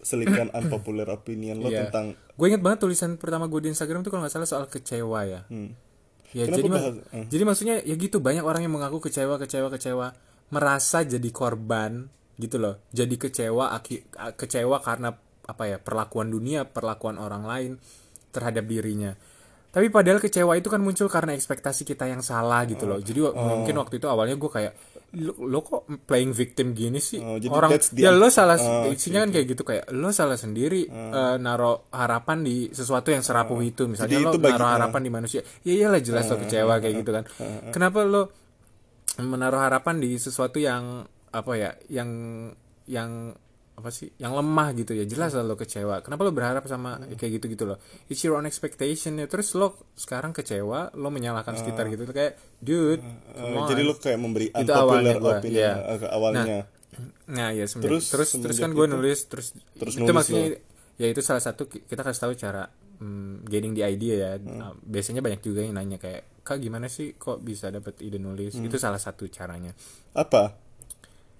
selipkan 0.03 0.51
unpopular 0.59 1.07
opinion 1.09 1.57
lo 1.57 1.67
Iya. 1.67 1.87
tentang 1.87 2.13
gue 2.13 2.45
inget 2.45 2.59
banget 2.59 2.79
tulisan 2.81 3.15
pertama 3.15 3.47
gue 3.47 3.59
di 3.59 3.69
Instagram 3.69 4.01
tuh 4.01 4.11
kalau 4.11 4.21
nggak 4.21 4.33
salah 4.33 4.45
soal 4.45 4.65
kecewa 4.67 5.19
ya 5.23 5.41
ya 6.29 6.43
Kenapa 6.43 6.57
jadi 6.57 6.67
ma- 6.67 6.81
eh. 7.13 7.25
jadi 7.27 7.43
maksudnya 7.43 7.75
ya 7.79 7.95
gitu 7.95 8.17
banyak 8.17 8.41
orang 8.41 8.61
yang 8.61 8.73
mengaku 8.73 8.99
kecewa 8.99 9.37
kecewa 9.37 9.69
kecewa 9.69 10.07
merasa 10.49 11.01
jadi 11.01 11.29
korban 11.29 12.09
gitu 12.35 12.57
loh 12.57 12.81
jadi 12.89 13.13
kecewa 13.13 13.71
aki- 13.71 14.05
kecewa 14.33 14.77
karena 14.79 15.13
apa 15.43 15.63
ya 15.65 15.77
perlakuan 15.77 16.27
dunia 16.27 16.65
perlakuan 16.65 17.15
orang 17.15 17.43
lain 17.43 17.71
terhadap 18.29 18.65
dirinya 18.65 19.13
tapi 19.73 19.89
padahal 19.89 20.17
kecewa 20.17 20.53
itu 20.53 20.69
kan 20.69 20.77
muncul 20.77 21.05
karena 21.07 21.33
ekspektasi 21.33 21.81
kita 21.83 22.05
yang 22.05 22.21
salah 22.21 22.61
gitu 22.63 22.85
loh. 22.85 22.97
Jadi 22.97 23.19
wa- 23.19 23.33
mungkin 23.33 23.73
waktu 23.75 23.97
itu 23.97 24.05
awalnya 24.05 24.35
gue 24.35 24.47
kayak 24.47 24.73
lo, 25.15 25.33
lo 25.39 25.59
kok 25.59 25.81
playing 26.05 26.29
victim 26.31 26.71
gini 26.71 26.97
sih? 26.97 27.17
Oh, 27.17 27.35
jadi 27.35 27.49
orang 27.49 27.69
ya 27.95 28.09
lo 28.11 28.29
salah 28.29 28.57
Oh, 28.57 28.87
isinya 28.87 29.21
kan 29.21 29.29
kayak 29.29 29.45
gitu 29.47 29.61
kayak 29.63 29.89
lo 29.89 30.09
salah 30.09 30.33
sendiri 30.35 30.85
eh, 30.87 31.35
naro 31.37 31.89
harapan 31.89 32.41
di 32.41 32.69
sesuatu 32.69 33.09
yang 33.09 33.21
serapuh 33.21 33.57
itu. 33.59 33.85
Misalnya 33.85 34.09
Jadi 34.11 34.23
lo 34.23 34.29
itu 34.29 34.39
bagi- 34.39 34.53
naruh 34.53 34.69
harapan 34.71 35.01
di 35.01 35.11
manusia. 35.11 35.41
Ya 35.61 35.73
iyalah 35.75 35.99
jelas 35.99 36.25
lo 36.25 36.37
kecewa 36.37 36.73
kayak 36.77 36.95
gitu 36.95 37.11
kan. 37.11 37.23
kenapa 37.69 37.99
lo 38.03 38.29
menaruh 39.15 39.57
harapan 39.59 39.97
di 39.97 40.17
sesuatu 40.17 40.57
yang 40.57 41.01
apa 41.29 41.51
ya 41.53 41.71
yang 41.87 42.09
yang 42.85 43.33
apa 43.73 43.89
sih 43.89 44.13
yang 44.15 44.31
lemah 44.31 44.69
gitu 44.75 44.93
ya 44.93 45.01
jelas 45.03 45.33
lah 45.33 45.41
lo 45.41 45.53
kecewa 45.53 45.99
kenapa 45.99 46.21
lo 46.21 46.29
berharap 46.29 46.61
sama 46.65 47.01
kayak 47.11 47.41
gitu 47.41 47.45
gitu 47.49 47.63
loh 47.65 47.81
it's 48.05 48.21
your 48.21 48.37
own 48.37 48.45
expectation 48.45 49.17
ya 49.17 49.25
terus 49.25 49.51
lo 49.53 49.89
sekarang 49.93 50.29
kecewa 50.29 50.93
lo 50.93 51.09
menyalahkan 51.09 51.57
sekitar 51.57 51.89
gitu 51.89 52.05
kayak 52.07 52.37
dude 52.57 53.01
come 53.33 53.57
on. 53.57 53.65
jadi 53.65 53.81
lo 53.81 53.97
kayak 53.97 54.19
memberi 54.19 54.47
Itu 54.49 54.69
awalnya 54.69 55.17
gua, 55.17 55.41
opinion 55.41 55.57
iya. 55.57 55.73
eh, 55.89 55.97
ke 55.97 56.07
awalnya 56.07 56.69
Nah, 57.25 57.49
ya 57.49 57.65
semenjak- 57.65 57.89
Terus 57.89 58.05
terus 58.05 58.29
terus, 58.37 58.57
kan 58.61 58.69
gue 58.69 58.85
nulis 58.85 59.25
terus, 59.25 59.57
terus 59.73 59.97
itu 59.97 60.05
nulis 60.05 60.13
maksudnya 60.13 60.61
ya 60.93 61.07
itu 61.09 61.25
salah 61.25 61.41
satu 61.41 61.65
ki- 61.65 61.89
kita 61.89 62.05
kasih 62.05 62.21
tahu 62.21 62.33
cara 62.37 62.69
hmm, 63.01 63.49
getting 63.49 63.73
the 63.73 63.81
idea 63.81 64.13
ya. 64.13 64.31
Hmm. 64.37 64.53
Nah, 64.53 64.71
biasanya 64.77 65.25
banyak 65.25 65.41
juga 65.41 65.65
yang 65.65 65.73
nanya 65.73 65.97
kayak 65.97 66.45
kak 66.45 66.61
gimana 66.61 66.85
sih 66.85 67.17
kok 67.17 67.41
bisa 67.41 67.73
dapet 67.73 67.97
ide 67.97 68.21
nulis? 68.21 68.53
Hmm. 68.53 68.69
Itu 68.69 68.77
salah 68.77 69.01
satu 69.01 69.25
caranya. 69.25 69.73
apa 70.13 70.53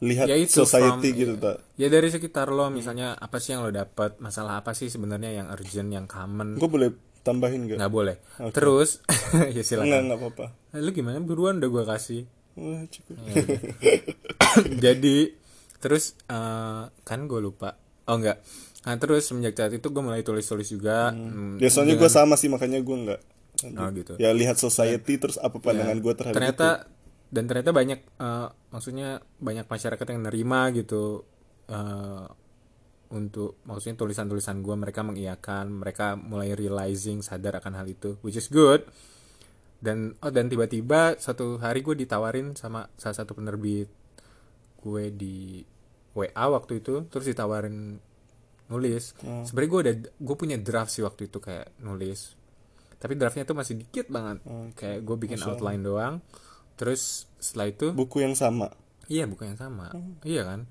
lihat 0.03 0.27
Ya 0.27 0.36
itu 0.36 0.51
society 0.60 1.10
from- 1.10 1.17
gitu 1.17 1.33
tak 1.38 1.63
Ya 1.74 1.88
dari 1.88 2.07
sekitar 2.07 2.48
lo 2.48 2.67
misalnya 2.67 3.15
apa 3.15 3.39
sih 3.39 3.51
yang 3.51 3.63
lo 3.63 3.72
dapat? 3.72 4.19
Masalah 4.19 4.60
apa 4.60 4.72
sih 4.72 4.88
sebenarnya 4.88 5.31
yang 5.33 5.48
urgent, 5.48 5.89
yang 5.89 6.05
common? 6.05 6.55
gue 6.55 6.67
boleh 6.67 6.91
tambahin 7.22 7.65
gak 7.65 7.79
Nggak 7.79 7.89
boleh. 7.89 8.15
Terus 8.51 9.00
ya 9.55 9.63
silakan. 9.63 10.05
enggak 10.05 10.19
apa-apa. 10.19 10.45
Eh, 10.69 10.79
Lu 10.79 10.91
gimana? 10.91 11.17
Buruan 11.17 11.57
udah 11.57 11.69
gue 11.72 11.83
kasih. 11.88 12.22
Wah, 12.53 12.83
cukup. 12.86 13.15
Jadi 14.79 15.33
terus 15.79 16.15
eh, 16.25 16.83
kan 16.88 17.19
gue 17.24 17.39
lupa. 17.39 17.75
Oh 18.05 18.15
enggak 18.15 18.43
nah 18.83 19.00
terus 19.00 19.24
semenjak 19.24 19.55
saat 19.55 19.72
itu 19.72 19.88
gue 19.88 20.03
mulai 20.03 20.22
tulis 20.22 20.43
tulis 20.43 20.67
juga. 20.67 21.10
Hmm, 21.10 21.55
biasanya 21.55 21.95
gue 21.95 22.10
sama 22.10 22.36
sih 22.36 22.51
makanya 22.51 22.77
gue 22.77 22.98
enggak 22.98 23.19
oh 23.74 23.88
gitu. 23.95 24.13
Ya 24.19 24.36
lihat 24.36 24.60
society 24.60 25.15
terus 25.15 25.39
apa 25.39 25.55
pandangan 25.55 25.95
gue 25.95 26.13
terhadap 26.13 26.36
ternyata 26.36 26.67
itu 26.83 26.92
dan 27.33 27.49
ternyata 27.49 27.73
banyak 27.73 27.99
eh, 28.21 28.47
maksudnya 28.69 29.17
banyak 29.41 29.65
masyarakat 29.65 30.05
yang 30.05 30.21
nerima 30.21 30.69
gitu 30.69 31.25
eh, 31.65 32.29
untuk 33.13 33.61
maksudnya 33.65 33.97
tulisan-tulisan 33.97 34.61
gue 34.61 34.75
mereka 34.77 35.01
mengiyakan 35.01 35.73
mereka 35.73 36.13
mulai 36.13 36.53
realizing 36.53 37.25
sadar 37.25 37.57
akan 37.57 37.73
hal 37.81 37.87
itu 37.89 38.21
which 38.21 38.37
is 38.37 38.53
good. 38.53 38.85
Dan 39.83 40.15
oh 40.23 40.31
dan 40.31 40.47
tiba-tiba 40.47 41.17
satu 41.17 41.59
hari 41.59 41.81
gue 41.81 41.97
ditawarin 41.97 42.55
sama 42.55 42.87
salah 42.95 43.17
satu 43.17 43.35
penerbit 43.35 43.89
gue 44.79 45.05
di 45.11 45.59
WA 46.13 46.45
waktu 46.53 46.85
itu 46.85 47.09
terus 47.09 47.25
ditawarin 47.25 47.97
nulis. 48.69 49.17
Sebenarnya 49.19 49.69
gue 49.73 49.81
udah 49.89 49.95
gue 50.21 50.35
punya 50.37 50.57
draft 50.61 50.93
sih 50.93 51.01
waktu 51.01 51.27
itu 51.27 51.41
kayak 51.41 51.81
nulis. 51.81 52.37
Tapi 53.01 53.19
draftnya 53.19 53.43
tuh 53.43 53.57
masih 53.57 53.75
dikit 53.75 54.07
banget. 54.07 54.39
Kayak 54.77 54.99
gue 55.01 55.15
bikin 55.17 55.41
outline 55.43 55.83
doang 55.83 56.15
terus 56.75 57.30
setelah 57.38 57.70
itu 57.70 57.92
buku 57.92 58.24
yang 58.24 58.34
sama? 58.34 58.74
Iya 59.12 59.27
buku 59.27 59.46
yang 59.46 59.60
sama. 59.60 59.92
Iya 60.24 60.48
kan? 60.48 60.70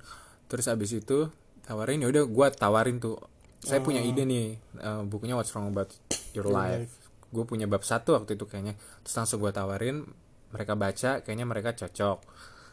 Terus 0.49 0.67
abis 0.69 0.97
itu 0.97 1.29
tawarin 1.65 2.03
ya 2.03 2.09
udah 2.09 2.25
gue 2.27 2.47
tawarin 2.57 2.99
tuh. 2.99 3.21
Saya 3.63 3.79
punya 3.79 4.03
ide 4.03 4.27
nih 4.27 4.59
eh, 4.59 5.03
bukunya 5.07 5.39
What's 5.39 5.55
Wrong 5.55 5.71
About 5.71 5.95
Your 6.35 6.51
Life. 6.51 6.91
Gue 7.33 7.45
punya 7.47 7.71
bab 7.71 7.87
satu 7.87 8.19
waktu 8.19 8.35
itu 8.35 8.45
kayaknya. 8.49 8.75
Terus 9.07 9.15
langsung 9.17 9.39
gue 9.39 9.53
tawarin 9.55 10.05
mereka 10.53 10.75
baca 10.75 11.23
kayaknya 11.23 11.47
mereka 11.47 11.73
cocok. 11.77 12.19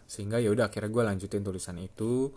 Sehingga 0.09 0.41
ya 0.41 0.49
udah 0.49 0.73
akhirnya 0.73 0.89
gue 0.89 1.03
lanjutin 1.05 1.45
tulisan 1.45 1.77
itu 1.77 2.33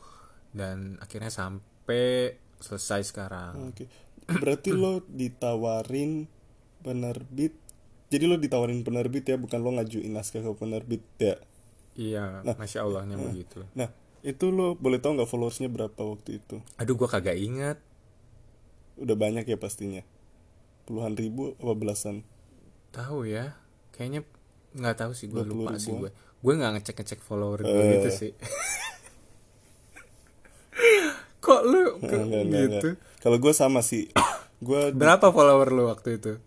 dan 0.52 1.00
akhirnya 1.00 1.32
sampai 1.32 2.36
selesai 2.60 3.08
sekarang. 3.08 3.72
Oke. 3.72 3.88
Berarti 4.28 4.70
lo 4.70 5.02
ditawarin 5.08 6.28
penerbit. 6.84 7.56
Jadi 8.12 8.24
lo 8.24 8.36
ditawarin 8.36 8.82
penerbit 8.82 9.24
ya, 9.24 9.34
bukan 9.34 9.58
lo 9.58 9.72
ngajuin 9.72 10.08
naskah 10.08 10.38
ke 10.38 10.52
penerbit 10.52 11.00
ya. 11.16 11.40
iya 11.92 12.44
masya 12.46 12.82
allahnya 12.82 13.16
begitu 13.16 13.64
Nah, 13.72 13.88
itu 14.20 14.48
lo 14.48 14.72
boleh 14.74 14.96
tahu 14.96 15.12
nggak 15.14 15.26
followersnya 15.26 15.66
berapa 15.66 15.96
waktu 15.98 16.36
itu? 16.36 16.60
aduh 16.74 16.92
gue 16.94 17.04
kagak 17.06 17.36
ingat 17.36 17.80
Udah 18.94 19.12
banyak 19.14 19.44
ya 19.44 19.56
pastinya. 19.56 20.04
Puluhan 20.82 21.12
ribu 21.12 21.56
apa 21.56 21.72
belasan? 21.72 22.20
tahu 22.90 23.24
ya 23.24 23.56
kayaknya 23.90 24.28
nggak 24.72 24.96
tahu 24.98 25.12
sih 25.12 25.26
gue 25.26 25.40
20 25.40 25.48
lupa 25.50 25.76
sih 25.76 25.88
ribuan. 25.90 26.00
gue 26.02 26.10
gue 26.38 26.52
nggak 26.54 26.72
ngecek 26.74 26.96
ngecek 26.98 27.20
follower 27.22 27.60
gue 27.60 27.72
Eh. 27.72 27.88
gitu 27.94 28.08
sih 28.10 28.32
kok 31.38 31.60
lu 31.62 31.98
Enggak, 31.98 32.20
enggak, 32.22 32.44
gitu. 32.70 32.88
Kalau 33.18 33.36
gue 33.36 33.52
sama 33.52 33.80
sih. 33.80 34.10
Gue 34.60 34.90
berapa 34.90 35.28
follower 35.28 35.68
lu 35.68 35.86
waktu 35.86 36.16
itu 36.16 36.38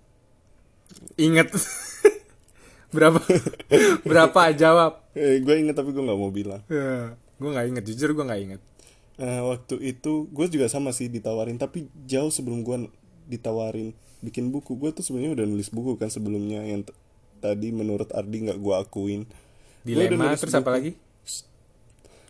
inget 1.16 1.50
berapa? 2.96 3.20
Berapa? 4.08 4.56
Jawab. 4.56 5.04
Eh, 5.12 5.40
gue 5.40 5.56
inget 5.58 5.76
tapi 5.76 5.92
gue 5.92 6.00
nggak 6.00 6.16
mau 6.16 6.32
bilang. 6.32 6.64
ya 6.68 7.12
gue 7.36 7.50
nggak 7.52 7.68
inget 7.68 7.84
jujur 7.86 8.16
gue 8.16 8.24
nggak 8.24 8.42
inget 8.42 8.62
Eh, 9.16 9.40
waktu 9.42 9.76
itu 9.82 10.28
gue 10.28 10.48
juga 10.48 10.68
sama 10.68 10.92
sih 10.92 11.08
ditawarin 11.08 11.56
tapi 11.56 11.88
jauh 12.04 12.28
sebelum 12.28 12.64
gue 12.64 12.88
ditawarin 13.26 13.92
bikin 14.20 14.48
buku 14.48 14.76
gue 14.76 14.92
tuh 14.92 15.04
sebenarnya 15.04 15.40
udah 15.40 15.46
nulis 15.46 15.68
buku 15.68 15.96
kan 15.96 16.08
sebelumnya 16.08 16.64
yang 16.64 16.84
tadi 17.38 17.72
menurut 17.72 18.12
Ardi 18.12 18.44
nggak 18.44 18.56
gue 18.58 18.74
akuin. 18.74 19.22
Gua 19.24 19.84
dilema 19.84 20.24
nulis 20.26 20.40
terus 20.40 20.52
apa 20.54 20.64
buku. 20.66 20.72
lagi 20.72 20.92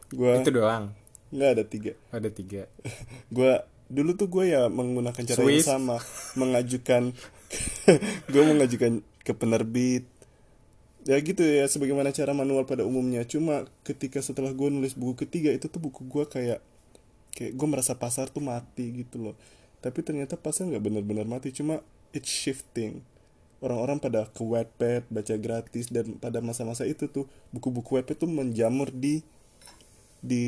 gue 0.08 0.32
itu 0.40 0.52
doang? 0.52 0.84
Nggak 1.30 1.50
ada 1.52 1.64
tiga. 1.64 1.92
Ada 2.10 2.30
tiga. 2.30 2.62
Gue 3.36 3.58
dulu 3.86 4.14
tuh 4.14 4.30
gue 4.30 4.46
ya 4.48 4.66
menggunakan 4.66 5.18
cara 5.20 5.38
Swiss. 5.38 5.62
yang 5.62 5.82
sama 5.82 5.98
mengajukan 6.34 7.14
gue 8.34 8.44
mengajukan 8.44 9.02
ke 9.22 9.34
penerbit. 9.34 10.06
Ya 11.06 11.22
gitu 11.22 11.46
ya 11.46 11.70
sebagaimana 11.70 12.10
cara 12.10 12.34
manual 12.34 12.66
pada 12.66 12.82
umumnya. 12.82 13.22
Cuma 13.30 13.70
ketika 13.86 14.22
setelah 14.22 14.50
gue 14.54 14.70
nulis 14.74 14.98
buku 14.98 15.26
ketiga 15.26 15.54
itu 15.54 15.70
tuh 15.70 15.78
buku 15.78 16.06
gue 16.10 16.26
kayak 16.26 16.60
kayak 17.36 17.54
gue 17.54 17.68
merasa 17.68 17.94
pasar 17.94 18.32
tuh 18.32 18.42
mati 18.42 19.06
gitu 19.06 19.22
loh. 19.22 19.36
Tapi 19.84 20.02
ternyata 20.02 20.34
pasar 20.40 20.66
nggak 20.66 20.82
benar-benar 20.82 21.30
mati 21.30 21.54
cuma 21.54 21.86
it's 22.10 22.32
shifting. 22.32 23.06
Orang-orang 23.62 24.02
pada 24.02 24.26
ke 24.30 24.42
Wattpad 24.42 25.10
baca 25.14 25.36
gratis 25.38 25.94
dan 25.94 26.18
pada 26.18 26.42
masa-masa 26.42 26.90
itu 26.90 27.06
tuh 27.06 27.30
buku-buku 27.54 28.02
Wattpad 28.02 28.18
tuh 28.26 28.30
menjamur 28.32 28.90
di 28.90 29.22
di 30.26 30.46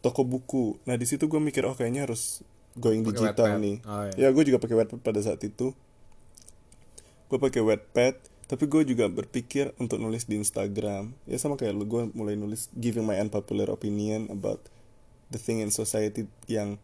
toko 0.00 0.24
buku. 0.24 0.80
Nah 0.88 0.96
di 0.96 1.04
situ 1.04 1.28
gue 1.28 1.40
mikir 1.42 1.68
oh 1.68 1.76
kayaknya 1.76 2.08
harus 2.08 2.40
going 2.76 3.06
Pakai 3.06 3.14
digital 3.16 3.48
Wattpad. 3.54 3.64
nih. 3.64 3.76
Oh, 3.86 4.02
iya. 4.04 4.14
Ya 4.18 4.28
gue 4.34 4.44
juga 4.44 4.58
pakai 4.60 4.76
Wattpad 4.82 5.00
pada 5.00 5.20
saat 5.22 5.40
itu. 5.46 5.72
Gue 7.28 7.38
pakai 7.40 7.60
Wattpad, 7.64 8.14
tapi 8.48 8.64
gue 8.68 8.82
juga 8.88 9.08
berpikir 9.08 9.72
untuk 9.80 10.00
nulis 10.00 10.28
di 10.28 10.40
Instagram. 10.40 11.12
Ya 11.24 11.36
sama 11.40 11.56
kayak 11.56 11.76
lu, 11.76 11.84
gue 11.84 12.02
mulai 12.12 12.36
nulis 12.36 12.72
giving 12.76 13.04
my 13.04 13.16
unpopular 13.20 13.68
opinion 13.72 14.28
about 14.28 14.60
the 15.32 15.40
thing 15.40 15.60
in 15.60 15.72
society 15.72 16.24
yang 16.48 16.80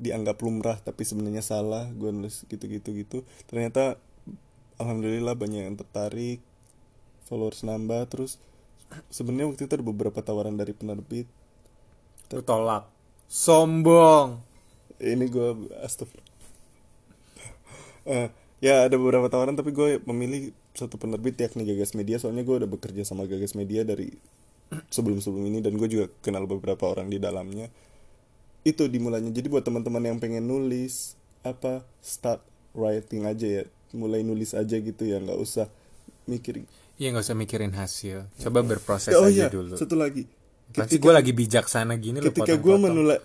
dianggap 0.00 0.40
lumrah 0.40 0.78
tapi 0.80 1.02
sebenarnya 1.06 1.42
salah. 1.42 1.86
Gue 1.94 2.10
nulis 2.14 2.46
gitu-gitu 2.46 2.94
gitu. 2.94 3.18
Ternyata 3.50 3.98
alhamdulillah 4.80 5.36
banyak 5.36 5.68
yang 5.68 5.76
tertarik, 5.76 6.40
followers 7.30 7.62
nambah 7.62 8.10
terus 8.10 8.42
sebenarnya 9.06 9.54
waktu 9.54 9.62
itu 9.70 9.72
ada 9.78 9.86
beberapa 9.86 10.18
tawaran 10.18 10.58
dari 10.58 10.74
penerbit 10.74 11.30
lu 12.34 12.42
tolak 12.42 12.90
sombong 13.30 14.42
ini 15.00 15.26
gue 15.26 15.48
astagfirullah 15.80 16.28
Eh, 18.08 18.28
ya 18.64 18.88
ada 18.88 18.96
beberapa 18.96 19.28
tawaran 19.28 19.54
tapi 19.54 19.76
gue 19.76 20.00
memilih 20.08 20.56
satu 20.72 20.96
penerbit 20.96 21.36
yakni 21.36 21.68
Gagas 21.68 21.92
Media. 21.92 22.16
Soalnya 22.16 22.42
gue 22.48 22.56
udah 22.64 22.70
bekerja 22.70 23.04
sama 23.04 23.28
Gagas 23.28 23.52
Media 23.52 23.84
dari 23.84 24.08
sebelum-sebelum 24.88 25.44
ini 25.50 25.60
dan 25.60 25.76
gue 25.76 25.88
juga 25.90 26.06
kenal 26.24 26.48
beberapa 26.48 26.88
orang 26.88 27.12
di 27.12 27.20
dalamnya. 27.20 27.68
Itu 28.64 28.88
dimulainya. 28.88 29.32
Jadi 29.32 29.46
buat 29.52 29.64
teman-teman 29.64 30.00
yang 30.00 30.18
pengen 30.18 30.48
nulis 30.48 31.16
apa 31.44 31.84
start 32.00 32.40
writing 32.72 33.28
aja 33.28 33.46
ya. 33.46 33.64
Mulai 33.92 34.24
nulis 34.24 34.56
aja 34.56 34.76
gitu 34.80 35.02
ya 35.04 35.20
nggak 35.20 35.36
usah 35.36 35.68
mikir 36.24 36.64
Iya 37.00 37.16
nggak 37.16 37.24
usah 37.26 37.36
mikirin 37.36 37.72
hasil. 37.76 38.28
Coba 38.40 38.64
berproses 38.64 39.12
oh 39.12 39.28
aja 39.28 39.48
iya 39.48 39.48
dulu. 39.52 39.76
satu 39.76 39.96
lagi 39.96 40.24
Pasti 40.70 40.96
gue 41.02 41.12
lagi 41.12 41.32
bijaksana 41.34 41.98
gini 41.98 42.22
ketika 42.22 42.54
gue 42.54 42.76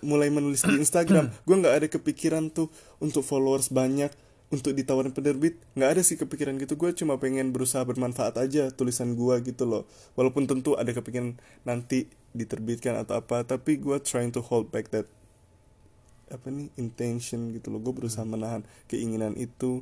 mulai 0.02 0.30
menulis 0.34 0.66
di 0.66 0.82
Instagram 0.82 1.30
gue 1.48 1.56
nggak 1.56 1.76
ada 1.78 1.88
kepikiran 1.90 2.50
tuh 2.50 2.74
untuk 2.98 3.22
followers 3.22 3.70
banyak 3.70 4.10
untuk 4.54 4.78
ditawarin 4.78 5.14
penerbit. 5.14 5.58
Nggak 5.74 5.90
ada 5.98 6.02
sih 6.06 6.18
kepikiran 6.18 6.58
gitu. 6.62 6.78
Gue 6.78 6.94
cuma 6.94 7.18
pengen 7.18 7.50
berusaha 7.50 7.82
bermanfaat 7.82 8.38
aja 8.38 8.70
tulisan 8.70 9.18
gue 9.18 9.36
gitu 9.46 9.66
loh. 9.66 9.84
Walaupun 10.14 10.46
tentu 10.46 10.78
ada 10.78 10.90
kepikiran 10.90 11.38
nanti 11.66 12.10
diterbitkan 12.36 13.00
atau 13.00 13.20
apa 13.20 13.48
tapi 13.48 13.80
gue 13.80 13.98
trying 14.04 14.30
to 14.32 14.44
hold 14.44 14.70
back 14.70 14.92
that 14.92 15.08
apa 16.30 16.50
nih 16.50 16.70
intention 16.78 17.54
gitu 17.54 17.74
loh. 17.74 17.82
Gue 17.82 17.94
berusaha 17.94 18.26
menahan 18.26 18.66
keinginan 18.90 19.34
itu. 19.38 19.82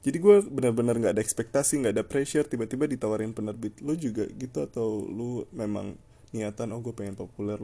Jadi 0.00 0.16
gue 0.16 0.36
benar-benar 0.48 0.96
nggak 0.96 1.12
ada 1.20 1.22
ekspektasi 1.22 1.84
nggak 1.84 1.94
ada 2.00 2.04
pressure 2.04 2.48
tiba-tiba 2.48 2.88
ditawarin 2.88 3.36
penerbit. 3.36 3.84
Lo 3.84 3.92
juga 3.92 4.24
gitu 4.32 4.64
atau 4.64 5.04
lu 5.04 5.44
memang 5.52 5.92
niatan 6.30 6.70
oh 6.70 6.80
gue 6.80 6.92
pengen 6.92 7.14
populer. 7.14 7.58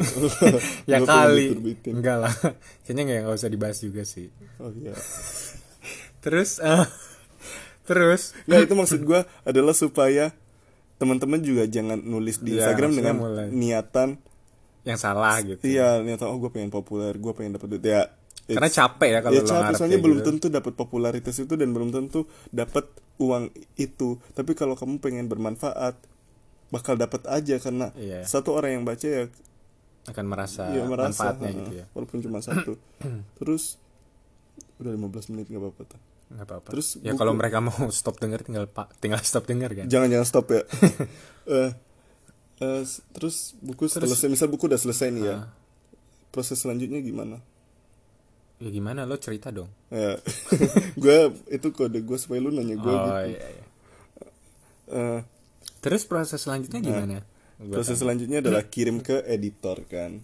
Ya 0.91 0.99
kali. 1.01 1.55
enggak 1.87 2.17
lah. 2.19 2.35
Kayaknya 2.83 3.03
nggak 3.05 3.19
nggak 3.25 3.37
usah 3.37 3.51
dibahas 3.51 3.79
juga 3.79 4.03
sih. 4.03 4.27
Oh 4.59 4.71
iya. 4.73 4.95
Terus 6.21 6.59
eh, 6.59 6.87
terus. 7.85 8.35
Nggak 8.45 8.61
itu 8.67 8.75
maksud 8.75 9.01
gue 9.03 9.21
adalah 9.43 9.73
supaya 9.73 10.35
teman-teman 10.97 11.39
juga 11.39 11.65
jangan 11.65 12.01
nulis 12.01 12.41
di 12.41 12.57
Iya, 12.57 12.67
Instagram 12.67 12.91
dengan 12.93 13.15
mulai. 13.17 13.47
niatan 13.53 14.17
yang 14.83 14.97
salah 14.97 15.39
gitu. 15.43 15.61
Iya 15.61 16.01
niatan 16.01 16.27
oh 16.27 16.39
gue 16.39 16.51
pengen 16.51 16.71
populer 16.71 17.15
gue 17.15 17.33
pengen 17.33 17.55
dapat 17.55 17.69
duit. 17.71 17.85
Ya 17.85 18.11
karena 18.47 18.71
capek 18.71 19.09
ya 19.11 19.21
kalau 19.21 19.35
ya 19.35 19.43
capek 19.43 19.75
soalnya 19.75 19.99
belum 19.99 20.19
gitu. 20.23 20.29
tentu 20.31 20.47
dapat 20.47 20.73
popularitas 20.73 21.35
itu 21.35 21.55
dan 21.59 21.75
belum 21.75 21.91
tentu 21.91 22.31
dapat 22.49 22.87
uang 23.19 23.51
itu. 23.75 24.23
Tapi 24.33 24.55
kalau 24.55 24.79
kamu 24.79 25.03
pengen 25.03 25.27
bermanfaat 25.27 25.99
bakal 26.69 26.95
dapat 26.95 27.23
aja 27.25 27.57
karena 27.57 27.91
Iya. 27.93 28.23
satu 28.23 28.53
orang 28.53 28.71
yang 28.73 28.85
baca 28.85 29.03
ya 29.03 29.25
akan 30.07 30.25
merasa, 30.25 30.67
ya 30.69 30.83
merasa. 30.85 31.35
manfaatnya 31.35 31.49
ha, 31.49 31.57
gitu 31.57 31.73
ya. 31.75 31.85
Walaupun 31.91 32.19
cuma 32.21 32.39
satu. 32.39 32.79
Terus 33.39 33.79
udah 34.77 34.93
15 34.93 35.31
menit 35.31 35.47
nggak 35.47 35.61
apa-apa 35.61 35.83
tuh. 35.87 36.01
nggak 36.27 36.43
apa-apa. 36.45 36.69
Terus 36.71 36.89
ya 37.01 37.11
buku- 37.11 37.21
kalau 37.21 37.33
mereka 37.33 37.59
mau 37.61 37.75
stop 37.95 38.17
denger 38.17 38.43
tinggal 38.43 38.67
pak 38.67 38.95
tinggal 38.97 39.19
stop 39.21 39.45
denger 39.45 39.71
kan? 39.73 39.87
Jangan 39.87 40.09
jangan 40.09 40.27
stop 40.27 40.47
ya. 40.49 40.63
Eh, 42.57 42.81
s- 42.81 43.05
terus 43.11 43.53
buku 43.59 43.85
selesai. 43.85 44.27
Misal 44.27 44.49
buku 44.49 44.65
udah 44.65 44.81
selesai 44.81 45.13
nih 45.13 45.25
ya. 45.25 45.37
Ah. 45.37 45.53
proses 46.27 46.57
selanjutnya 46.57 46.99
gimana? 46.99 47.37
Ya 48.57 48.69
gimana? 48.71 49.05
Lo 49.05 49.17
cerita 49.17 49.49
dong. 49.51 49.69
Ya. 49.89 50.17
Gue 50.97 51.19
itu 51.47 51.69
kode 51.71 52.01
gue 52.01 52.17
supaya 52.17 52.39
lu 52.39 52.49
nanya 52.51 52.75
gue 52.75 52.89
oh 52.89 52.97
gitu. 52.97 53.13
iya, 53.31 53.45
iya. 53.47 53.65
Eh, 54.89 55.21
terus 55.87 56.03
proses 56.03 56.43
selanjutnya 56.43 56.83
gimana? 56.83 57.23
Gua 57.63 57.79
proses 57.79 58.03
selanjutnya 58.03 58.43
adalah 58.43 58.67
kirim 58.67 58.99
ke 58.99 59.23
editor 59.25 59.87
kan? 59.87 60.21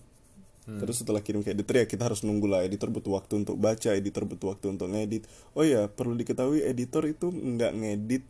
Terus 0.62 1.02
setelah 1.02 1.22
kirim 1.22 1.42
ke 1.42 1.54
editor 1.54 1.74
ya 1.82 1.86
kita 1.86 2.06
harus 2.06 2.22
nunggu 2.26 2.46
lah. 2.50 2.66
Editor 2.66 2.90
butuh 2.90 3.18
waktu 3.18 3.46
untuk 3.46 3.58
baca 3.58 3.94
editor 3.94 4.26
butuh 4.26 4.54
waktu 4.54 4.66
untuk 4.74 4.90
ngedit. 4.90 5.26
Oh 5.58 5.66
ya 5.66 5.90
perlu 5.90 6.14
diketahui 6.18 6.62
editor 6.62 7.02
itu 7.06 7.30
nggak 7.30 7.72
ngedit 7.78 8.26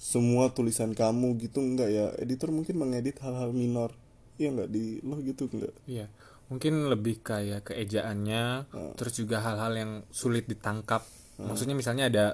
semua 0.00 0.52
tulisan 0.52 0.96
kamu 0.96 1.40
gitu 1.40 1.60
nggak 1.60 1.88
ya? 1.88 2.06
Editor 2.20 2.52
mungkin 2.52 2.80
mengedit 2.80 3.20
hal-hal 3.20 3.52
minor. 3.52 3.92
Iya 4.40 4.48
nggak? 4.56 4.68
Di 4.72 5.04
lo 5.04 5.20
gitu 5.22 5.46
nggak? 5.46 5.74
Iya, 5.86 6.06
mungkin 6.50 6.90
lebih 6.90 7.22
kayak 7.22 7.70
keejaannya, 7.70 8.66
terus 8.98 9.14
juga 9.14 9.38
hal-hal 9.44 9.72
yang 9.78 9.92
sulit 10.10 10.50
ditangkap. 10.50 11.06
Maksudnya 11.38 11.78
misalnya 11.78 12.10
ada 12.10 12.26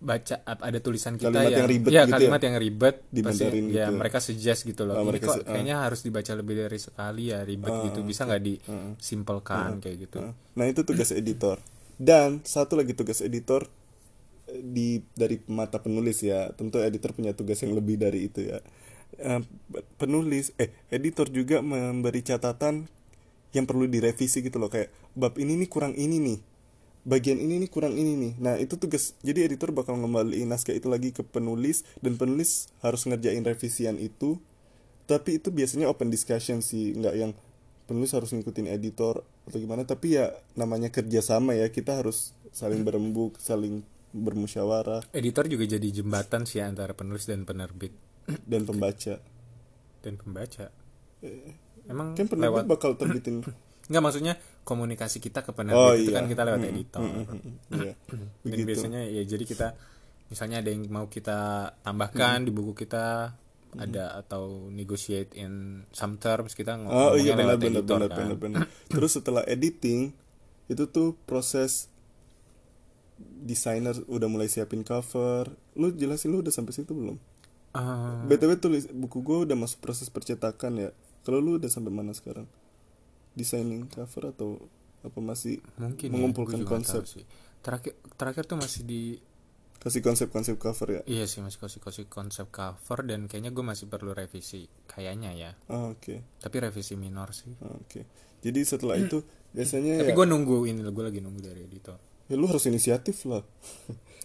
baca 0.00 0.40
ada 0.48 0.78
tulisan 0.80 1.20
kita 1.20 1.28
Kalimat 1.28 1.52
yang 1.52 1.68
ribet 1.68 1.90
ya 1.92 2.02
gitu 2.08 2.12
kalimat 2.16 2.40
yang 2.40 2.56
ribet, 2.56 2.96
pasti- 3.20 3.44
ya 3.68 3.92
gitu. 3.92 4.00
mereka 4.00 4.18
suggest 4.18 4.60
gitu 4.64 4.82
loh. 4.88 4.96
Oh, 4.96 5.04
Ini 5.04 5.08
mereka 5.12 5.26
kok 5.28 5.36
ah. 5.44 5.52
kayaknya 5.52 5.76
harus 5.84 6.00
dibaca 6.00 6.32
lebih 6.32 6.54
dari 6.64 6.78
sekali 6.80 7.22
ya 7.28 7.44
ribet 7.44 7.72
gitu, 7.92 8.00
bisa 8.00 8.24
nggak 8.24 8.42
disimpelkan 8.42 9.84
kayak 9.84 9.96
gitu. 10.08 10.18
Nah 10.56 10.64
itu 10.64 10.80
tugas 10.88 11.12
editor. 11.12 11.60
Dan 12.00 12.40
satu 12.48 12.80
lagi 12.80 12.96
tugas 12.96 13.20
editor 13.20 13.68
eh, 14.48 14.64
di 14.64 15.04
dari 15.12 15.36
mata 15.52 15.84
penulis 15.84 16.24
ya. 16.24 16.48
Tentu 16.56 16.80
editor 16.80 17.12
punya 17.12 17.36
tugas 17.36 17.60
yang 17.60 17.76
lebih 17.76 18.00
dari 18.00 18.32
itu 18.32 18.40
ya. 18.48 18.58
Eh, 19.20 19.42
penulis 20.00 20.56
eh 20.56 20.72
editor 20.88 21.28
juga 21.28 21.60
memberi 21.60 22.24
catatan 22.24 22.88
yang 23.52 23.68
perlu 23.68 23.84
direvisi 23.84 24.40
gitu 24.40 24.56
loh 24.56 24.72
kayak 24.72 24.88
bab 25.12 25.36
ini 25.36 25.60
nih 25.60 25.68
kurang 25.68 25.92
ini 25.92 26.16
nih. 26.24 26.38
Bagian 27.04 27.40
ini 27.40 27.60
nih 27.64 27.70
kurang 27.72 27.96
ini 27.96 28.12
nih. 28.16 28.32
Nah, 28.36 28.54
itu 28.60 28.76
tugas. 28.76 29.16
Jadi 29.24 29.48
editor 29.48 29.72
bakal 29.72 29.96
ngembaliin 29.96 30.52
naskah 30.52 30.76
itu 30.76 30.92
lagi 30.92 31.16
ke 31.16 31.24
penulis 31.24 31.82
dan 32.04 32.20
penulis 32.20 32.68
harus 32.84 33.08
ngerjain 33.08 33.40
revisian 33.40 33.96
itu. 33.96 34.36
Tapi 35.08 35.40
itu 35.42 35.50
biasanya 35.50 35.88
open 35.90 36.12
discussion 36.12 36.60
sih, 36.60 36.94
nggak 36.94 37.14
yang 37.16 37.32
penulis 37.90 38.14
harus 38.14 38.30
ngikutin 38.30 38.70
editor 38.70 39.26
atau 39.50 39.58
gimana 39.58 39.82
tapi 39.82 40.14
ya 40.14 40.30
namanya 40.54 40.94
kerjasama 40.94 41.58
ya 41.58 41.66
kita 41.74 41.98
harus 41.98 42.38
saling 42.54 42.86
berembuk 42.86 43.34
saling 43.42 43.82
bermusyawarah 44.14 45.10
Editor 45.10 45.50
juga 45.50 45.66
jadi 45.66 45.90
jembatan 45.90 46.46
sih 46.46 46.62
antara 46.62 46.94
penulis 46.94 47.26
dan 47.26 47.42
penerbit 47.42 47.90
dan 48.46 48.62
pembaca 48.62 49.18
dan 50.06 50.14
pembaca. 50.16 50.70
Emang 51.90 52.14
kan 52.14 52.26
penerbit 52.30 52.46
lewat 52.46 52.64
bakal 52.70 52.94
terbitin 52.94 53.42
Nggak 53.90 54.02
maksudnya 54.02 54.34
komunikasi 54.62 55.18
kita 55.18 55.42
ke 55.42 55.50
Oh, 55.50 55.56
penerbit 55.56 55.98
itu 56.00 56.10
iya. 56.10 56.16
kan 56.16 56.26
kita 56.26 56.42
lewat 56.46 56.62
editor. 56.62 57.00
Iya, 57.70 57.94
Dan 58.46 58.58
biasanya 58.62 59.00
ya 59.04 59.22
jadi 59.26 59.42
kita 59.42 59.68
misalnya 60.30 60.62
ada 60.62 60.70
yang 60.70 60.86
mau 60.86 61.10
kita 61.10 61.38
tambahkan 61.82 62.46
di 62.46 62.54
buku 62.54 62.72
kita 62.72 63.34
ada 63.72 64.04
atau 64.16 64.66
negotiate 64.66 65.34
in 65.36 65.82
some 65.90 66.18
terms 66.18 66.54
kita 66.54 66.74
ng- 66.74 66.86
oh 66.86 67.14
iya 67.14 67.34
lewat 67.34 67.58
benar 67.58 67.82
editor 67.82 67.98
benar 67.98 68.08
kan. 68.08 68.18
benar 68.20 68.36
benar. 68.38 68.60
Terus 68.94 69.10
setelah 69.12 69.42
editing 69.44 70.14
itu 70.66 70.84
tuh 70.86 71.18
proses 71.20 71.90
desainer 73.18 73.94
udah 74.06 74.28
mulai 74.28 74.46
siapin 74.46 74.82
cover. 74.82 75.50
Lu 75.74 75.90
jelasin 75.90 76.30
lu 76.30 76.40
udah 76.40 76.50
sampai 76.50 76.72
situ 76.72 76.94
belum? 76.94 77.18
Ah, 77.70 78.26
btw 78.26 78.58
tulis 78.58 78.90
buku 78.90 79.22
gue 79.22 79.38
udah 79.46 79.54
masuk 79.54 79.78
proses 79.78 80.10
percetakan 80.10 80.72
ya. 80.76 80.90
Kalau 81.22 81.38
lu 81.38 81.54
udah 81.54 81.68
sampai 81.68 81.90
mana 81.90 82.10
sekarang 82.10 82.46
designing 83.32 83.86
cover 83.86 84.30
atau 84.30 84.58
apa 85.00 85.18
masih 85.18 85.58
mungkin 85.80 86.08
ya, 86.08 86.12
mengumpulkan 86.12 86.60
nggak 86.60 86.70
konsep 86.70 87.02
sih. 87.08 87.24
Terakhir 87.60 87.96
terakhir 88.16 88.44
tuh 88.48 88.58
masih 88.60 88.82
di 88.84 89.02
kasih 89.80 90.04
konsep-konsep 90.04 90.60
cover 90.60 91.00
ya 91.00 91.02
iya 91.08 91.24
sih 91.24 91.40
masih 91.40 91.56
kasih 91.56 91.80
kasih 91.80 92.04
konsep 92.04 92.52
cover 92.52 93.00
dan 93.00 93.24
kayaknya 93.32 93.48
gue 93.48 93.64
masih 93.64 93.88
perlu 93.88 94.12
revisi 94.12 94.68
kayaknya 94.84 95.32
ya. 95.32 95.50
Ah, 95.72 95.96
oke 95.96 96.20
Tapi 96.36 96.56
revisi 96.60 97.00
minor 97.00 97.32
sih. 97.32 97.48
Ah, 97.64 97.72
oke 97.80 98.04
jadi 98.44 98.60
setelah 98.60 99.00
itu 99.00 99.24
biasanya 99.56 100.04
Tapi 100.04 100.12
ya, 100.12 100.16
gue 100.20 100.26
nunggu 100.28 100.68
ini 100.68 100.84
gue 100.84 101.04
lagi 101.04 101.24
nunggu 101.24 101.40
dari 101.40 101.64
editor. 101.64 101.96
ya 102.28 102.36
lu 102.36 102.44
harus 102.44 102.68
inisiatif 102.68 103.24
lah 103.24 103.40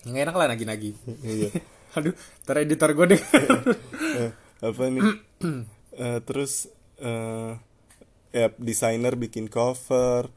Yang 0.03 0.17
enak 0.27 0.35
lah 0.35 0.47
nagi-nagi. 0.51 0.91
iya 1.23 1.49
Aduh, 1.95 2.11
ntar 2.43 2.59
editor 2.59 2.91
gue 2.91 3.15
deh. 3.15 3.21
Eh, 4.19 4.31
apa 4.59 4.83
nih 4.91 5.03
Eh, 6.03 6.19
terus 6.27 6.67
eh 6.99 7.51
ya 8.35 8.51
desainer 8.59 9.15
bikin 9.15 9.47
cover. 9.47 10.27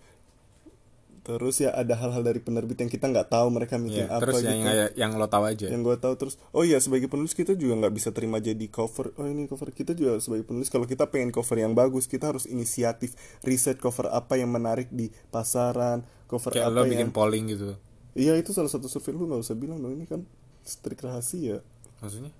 Terus 1.20 1.60
ya 1.60 1.76
ada 1.76 1.92
hal-hal 1.92 2.24
dari 2.24 2.40
penerbit 2.40 2.80
yang 2.80 2.88
kita 2.88 3.04
nggak 3.04 3.28
tahu 3.28 3.52
mereka 3.52 3.76
bikin 3.76 4.08
Iya, 4.08 4.16
apa 4.16 4.22
terus 4.24 4.40
gitu. 4.40 4.48
yang 4.48 4.60
yang, 4.64 4.90
yang 4.96 5.10
lo 5.12 5.28
tahu 5.28 5.44
aja. 5.44 5.68
yang 5.68 5.84
gue 5.84 5.92
tahu 6.00 6.16
terus 6.16 6.40
oh 6.56 6.64
iya 6.64 6.80
sebagai 6.80 7.04
penulis 7.04 7.36
kita 7.36 7.52
juga 7.52 7.76
nggak 7.84 7.92
bisa 7.92 8.08
terima 8.16 8.40
jadi 8.40 8.64
cover. 8.72 9.12
Oh 9.20 9.28
ini 9.28 9.44
cover 9.44 9.68
kita 9.68 9.92
juga 9.92 10.16
sebagai 10.24 10.48
penulis. 10.48 10.72
Kalau 10.72 10.88
kita 10.88 11.04
pengen 11.12 11.28
cover 11.28 11.60
yang 11.60 11.76
bagus 11.76 12.08
kita 12.08 12.32
harus 12.32 12.48
inisiatif 12.48 13.12
riset 13.44 13.76
cover 13.76 14.08
apa 14.08 14.40
yang 14.40 14.48
menarik 14.48 14.88
di 14.88 15.12
pasaran 15.28 16.00
cover 16.24 16.56
Kayak 16.56 16.64
apa 16.64 16.72
lo 16.72 16.80
yang 16.86 16.92
bikin 16.96 17.10
polling 17.12 17.44
gitu. 17.52 17.76
iya 18.16 18.32
itu 18.34 18.56
salah 18.56 18.72
satu 18.72 18.88
survei 18.88 19.12
lu 19.12 19.28
nggak 19.28 19.44
usah 19.44 19.52
bilang 19.52 19.78
dong 19.78 20.00
ini 20.00 20.08
kan 20.08 20.24
strik 20.64 21.04
rahasia. 21.04 21.60
Maksudnya? 22.00 22.32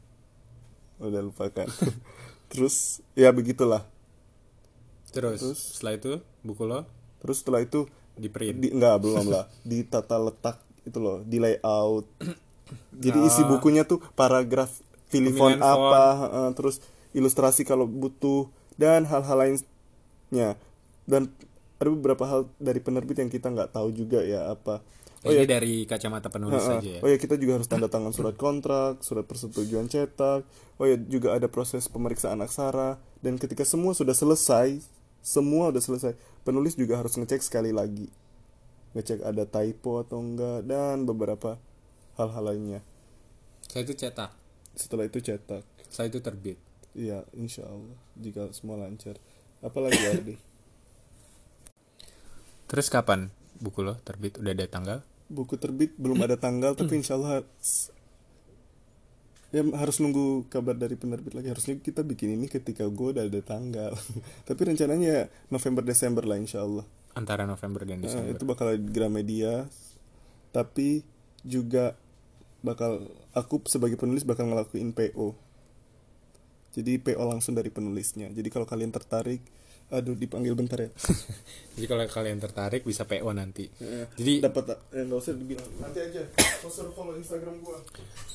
udah 0.99 1.23
lupakan 1.23 1.69
terus 2.51 2.99
ya 3.15 3.31
begitulah 3.31 3.87
Terus, 5.09 5.41
Terus? 5.41 5.59
setelah 5.79 5.95
itu 5.97 6.11
buku 6.45 6.63
lo 6.65 6.85
terus 7.19 7.43
setelah 7.43 7.61
itu 7.65 7.89
di 8.15 8.31
print. 8.31 8.59
di, 8.63 8.69
enggak 8.71 9.03
belum 9.03 9.27
lah 9.27 9.47
ditata 9.69 10.17
letak 10.19 10.63
itu 10.87 10.99
loh 10.99 11.23
di 11.23 11.39
layout 11.39 12.07
jadi 13.05 13.19
isi 13.27 13.43
bukunya 13.45 13.83
tuh 13.83 13.99
paragraf 14.15 14.71
pilih 15.09 15.33
font 15.35 15.57
Ah. 15.59 15.75
Apa 15.75 16.05
heeh, 16.21 16.49
terus 16.55 16.85
ilustrasi 17.17 17.65
kalau 17.65 17.89
butuh 17.89 18.53
dan 18.77 19.09
hal-hal 19.09 19.35
lainnya 19.35 20.55
dan 21.09 21.33
ada 21.79 21.89
beberapa 21.95 22.27
hal 22.27 22.41
dari 22.59 22.79
penerbit 22.79 23.19
yang 23.19 23.31
kita 23.33 23.49
nggak 23.49 23.73
tahu 23.73 23.91
juga 23.91 24.21
ya 24.23 24.53
apa 24.53 24.85
Oh 25.27 25.35
Ini 25.35 25.51
dari 25.51 25.83
kacamata 25.83 26.31
penulis 26.31 26.63
aja 26.63 26.79
ya. 26.79 27.03
Oh 27.03 27.11
ya 27.11 27.19
kita 27.19 27.35
juga 27.35 27.59
harus 27.59 27.67
tanda 27.67 27.91
tangan 27.95 28.15
surat 28.15 28.39
kontrak, 28.39 29.03
surat 29.03 29.27
persetujuan 29.27 29.91
cetak. 29.91 30.47
Oh 30.79 30.87
ya 30.87 30.95
juga 30.95 31.35
ada 31.35 31.51
proses 31.51 31.91
pemeriksaan 31.91 32.39
aksara 32.39 33.03
dan 33.19 33.35
ketika 33.35 33.67
semua 33.67 33.99
sudah 33.99 34.15
selesai, 34.15 34.79
semua 35.29 35.69
udah 35.69 35.83
selesai, 35.85 36.17
penulis 36.41 36.73
juga 36.73 36.97
harus 36.97 37.13
ngecek 37.21 37.45
sekali 37.45 37.69
lagi. 37.69 38.09
Ngecek 38.97 39.21
ada 39.21 39.45
typo 39.45 40.01
atau 40.01 40.25
enggak 40.25 40.65
dan 40.65 41.05
beberapa 41.05 41.61
hal-hal 42.17 42.49
lainnya. 42.49 42.81
Setelah 43.69 43.85
itu 43.85 43.95
cetak. 44.01 44.31
Setelah 44.73 45.05
itu 45.05 45.19
cetak. 45.21 45.63
Setelah 45.93 46.09
itu 46.09 46.19
terbit. 46.25 46.59
Iya, 46.97 47.29
insya 47.37 47.69
Allah 47.69 47.99
jika 48.17 48.49
semua 48.57 48.81
lancar. 48.81 49.21
apalagi 49.59 49.99
Ardi 50.15 50.39
Terus 52.71 52.87
kapan 52.95 53.35
buku 53.59 53.83
lo 53.83 53.99
terbit? 54.07 54.39
Udah 54.39 54.55
ada 54.55 54.71
tanggal? 54.71 54.99
buku 55.29 55.61
terbit 55.61 55.93
belum 56.01 56.25
ada 56.25 56.41
tanggal 56.41 56.73
tapi 56.73 56.97
insya 57.01 57.21
Allah 57.21 57.45
ya 59.49 59.65
harus 59.77 59.97
nunggu 59.99 60.49
kabar 60.53 60.77
dari 60.77 60.95
penerbit 60.95 61.33
lagi. 61.33 61.49
Harusnya 61.49 61.81
kita 61.81 62.05
bikin 62.05 62.37
ini 62.37 62.47
ketika 62.49 62.85
gue 62.89 63.09
udah 63.17 63.25
ada 63.25 63.41
tanggal. 63.41 63.93
Tapi 64.49 64.61
rencananya 64.61 65.33
November 65.49 65.83
Desember 65.85 66.25
lah 66.25 66.37
insya 66.37 66.65
Allah. 66.65 66.85
Antara 67.17 67.49
November 67.49 67.83
dan 67.89 67.99
Nah, 67.99 68.07
Desember. 68.07 68.37
itu 68.37 68.45
bakal 68.45 68.77
di 68.77 68.91
Gramedia. 68.93 69.67
Tapi 70.53 71.03
juga 71.47 71.97
bakal 72.61 73.07
aku 73.33 73.63
sebagai 73.71 73.95
penulis 73.95 74.27
bakal 74.27 74.51
ngelakuin 74.51 74.91
PO 74.91 75.49
jadi 76.79 77.01
PO 77.01 77.23
langsung 77.25 77.57
dari 77.57 77.73
penulisnya. 77.73 78.29
Jadi 78.31 78.49
kalau 78.53 78.69
kalian 78.69 78.93
tertarik 78.93 79.41
aduh 79.89 80.13
dipanggil 80.13 80.53
bentar 80.53 80.85
ya 80.85 80.91
Jadi 81.79 81.87
kalau 81.87 82.05
kalian 82.11 82.43
tertarik 82.43 82.83
bisa 82.83 83.07
PO 83.07 83.31
nanti. 83.31 83.71
Jadi 83.71 84.13
Jadi 84.19 84.33
dapat 84.43 84.65
nggak 84.91 85.15
usah 85.15 85.33
dibilang 85.39 85.71
nanti 85.79 85.99
aja 86.03 86.23
usah 86.67 86.91
follow 86.91 87.15
Instagram 87.15 87.63
gua 87.63 87.79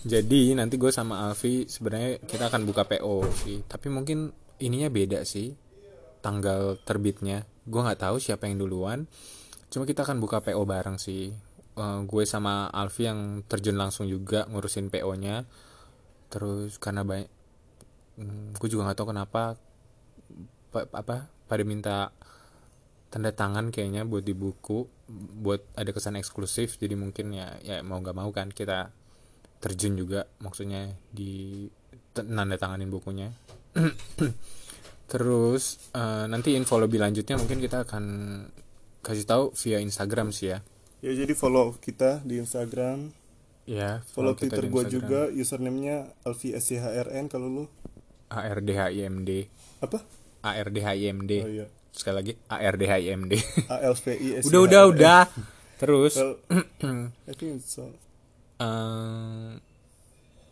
jadi 0.04 0.60
nanti 0.60 0.76
gue 0.76 0.92
sama 0.92 1.32
Alfi 1.32 1.63
sebenarnya 1.63 2.20
kita 2.28 2.52
akan 2.52 2.68
buka 2.68 2.84
PO 2.84 3.24
sih. 3.44 3.63
Tapi 3.63 3.88
mungkin 3.88 4.36
ininya 4.60 4.92
beda 4.92 5.24
sih. 5.24 5.56
Tanggal 6.20 6.76
terbitnya. 6.84 7.48
Gue 7.63 7.80
nggak 7.80 8.04
tahu 8.04 8.20
siapa 8.20 8.52
yang 8.52 8.60
duluan. 8.60 9.08
Cuma 9.72 9.88
kita 9.88 10.04
akan 10.04 10.20
buka 10.20 10.44
PO 10.44 10.60
bareng 10.68 11.00
sih. 11.00 11.32
Eh, 11.74 12.00
gue 12.04 12.24
sama 12.28 12.68
Alfi 12.68 13.08
yang 13.08 13.48
terjun 13.48 13.80
langsung 13.80 14.12
juga 14.12 14.44
ngurusin 14.52 14.92
PO-nya. 14.92 15.48
Terus 16.28 16.76
karena 16.84 17.08
banyak 17.08 17.32
gue 18.60 18.70
juga 18.70 18.86
nggak 18.86 18.98
tahu 19.00 19.10
kenapa 19.10 19.58
pa- 20.70 20.86
apa 20.94 21.33
pada 21.54 21.62
minta 21.62 22.10
tanda 23.13 23.30
tangan 23.30 23.70
kayaknya 23.70 24.10
buat 24.10 24.26
di 24.26 24.34
buku 24.34 24.89
buat 25.38 25.78
ada 25.78 25.94
kesan 25.94 26.18
eksklusif. 26.18 26.82
Jadi 26.82 26.98
mungkin 26.98 27.38
ya 27.38 27.54
ya 27.62 27.86
mau 27.86 28.02
nggak 28.02 28.18
mau 28.18 28.34
kan 28.34 28.50
kita 28.50 28.89
terjun 29.62 29.94
juga 29.94 30.26
maksudnya 30.42 30.98
di 31.13 31.70
t- 32.10 32.26
nanda 32.26 32.58
tanganin 32.58 32.89
bukunya. 32.89 33.30
Terus 35.13 35.94
eh, 35.94 36.26
nanti 36.26 36.58
info 36.58 36.82
lebih 36.82 36.98
lanjutnya 36.98 37.38
mungkin 37.38 37.62
kita 37.62 37.86
akan 37.86 38.04
kasih 39.06 39.30
tahu 39.30 39.54
via 39.54 39.78
Instagram 39.78 40.34
sih 40.34 40.58
ya. 40.58 40.66
Ya 41.06 41.13
jadi 41.13 41.38
follow 41.38 41.78
kita 41.78 42.26
di 42.26 42.42
Instagram. 42.42 43.13
Ya 43.70 44.02
follow 44.10 44.34
kita 44.34 44.58
Twitter 44.58 44.74
Instagram. 44.74 44.89
juga 44.89 45.22
username-nya 45.30 46.18
Alfi 46.26 46.58
SCHRN 46.58 47.30
kalau 47.30 47.46
lu. 47.46 47.66
ARDHIMD 48.34 49.30
apa 49.86 50.02
ARDHIMD 50.43 51.32
oh 51.39 51.49
iya. 51.49 51.67
Sekali 51.93 52.15
lagi 52.19 52.34
ARDHIMD 52.51 53.34
ALVI 53.69 54.41
udah 54.49 54.62
udah 54.65 54.84
udah. 54.91 55.21
Terus. 55.77 56.13
Well, 56.15 56.36
I 57.29 57.34
think 57.36 57.63
so 57.63 57.88
eh 58.63 59.51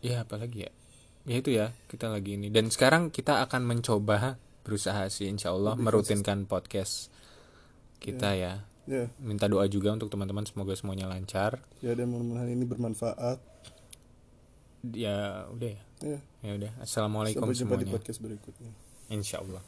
ya 0.02 0.26
apa 0.26 0.36
lagi 0.42 0.66
ya? 0.66 0.72
Ya 1.30 1.36
itu 1.38 1.50
ya 1.54 1.72
kita 1.86 2.10
lagi 2.10 2.36
ini. 2.36 2.50
Dan 2.50 2.74
sekarang 2.74 3.14
kita 3.14 3.46
akan 3.46 3.62
mencoba 3.64 4.42
berusaha 4.66 5.06
sih 5.10 5.30
insya 5.30 5.54
Allah 5.54 5.78
merutinkan 5.78 6.50
podcast 6.50 7.14
kita 8.02 8.34
ya. 8.34 8.66
Ya. 8.90 9.06
Minta 9.22 9.46
doa 9.46 9.70
juga 9.70 9.94
untuk 9.94 10.10
teman-teman 10.10 10.44
semoga 10.50 10.74
semuanya 10.74 11.06
lancar. 11.06 11.62
Ya 11.86 11.94
dan 11.94 12.10
mudah-mudahan 12.10 12.50
ini 12.50 12.66
bermanfaat. 12.66 13.38
Ya 14.98 15.46
udah 15.54 15.70
ya. 15.70 15.84
Ya. 16.02 16.20
Ya 16.42 16.52
udah. 16.58 16.72
Assalamualaikum 16.82 17.46
sampai 17.46 17.62
jumpa 17.62 17.76
di 17.78 17.86
semuanya. 17.86 17.94
podcast 17.94 18.20
berikutnya. 18.20 18.72
Insya 19.14 19.46
Allah 19.46 19.62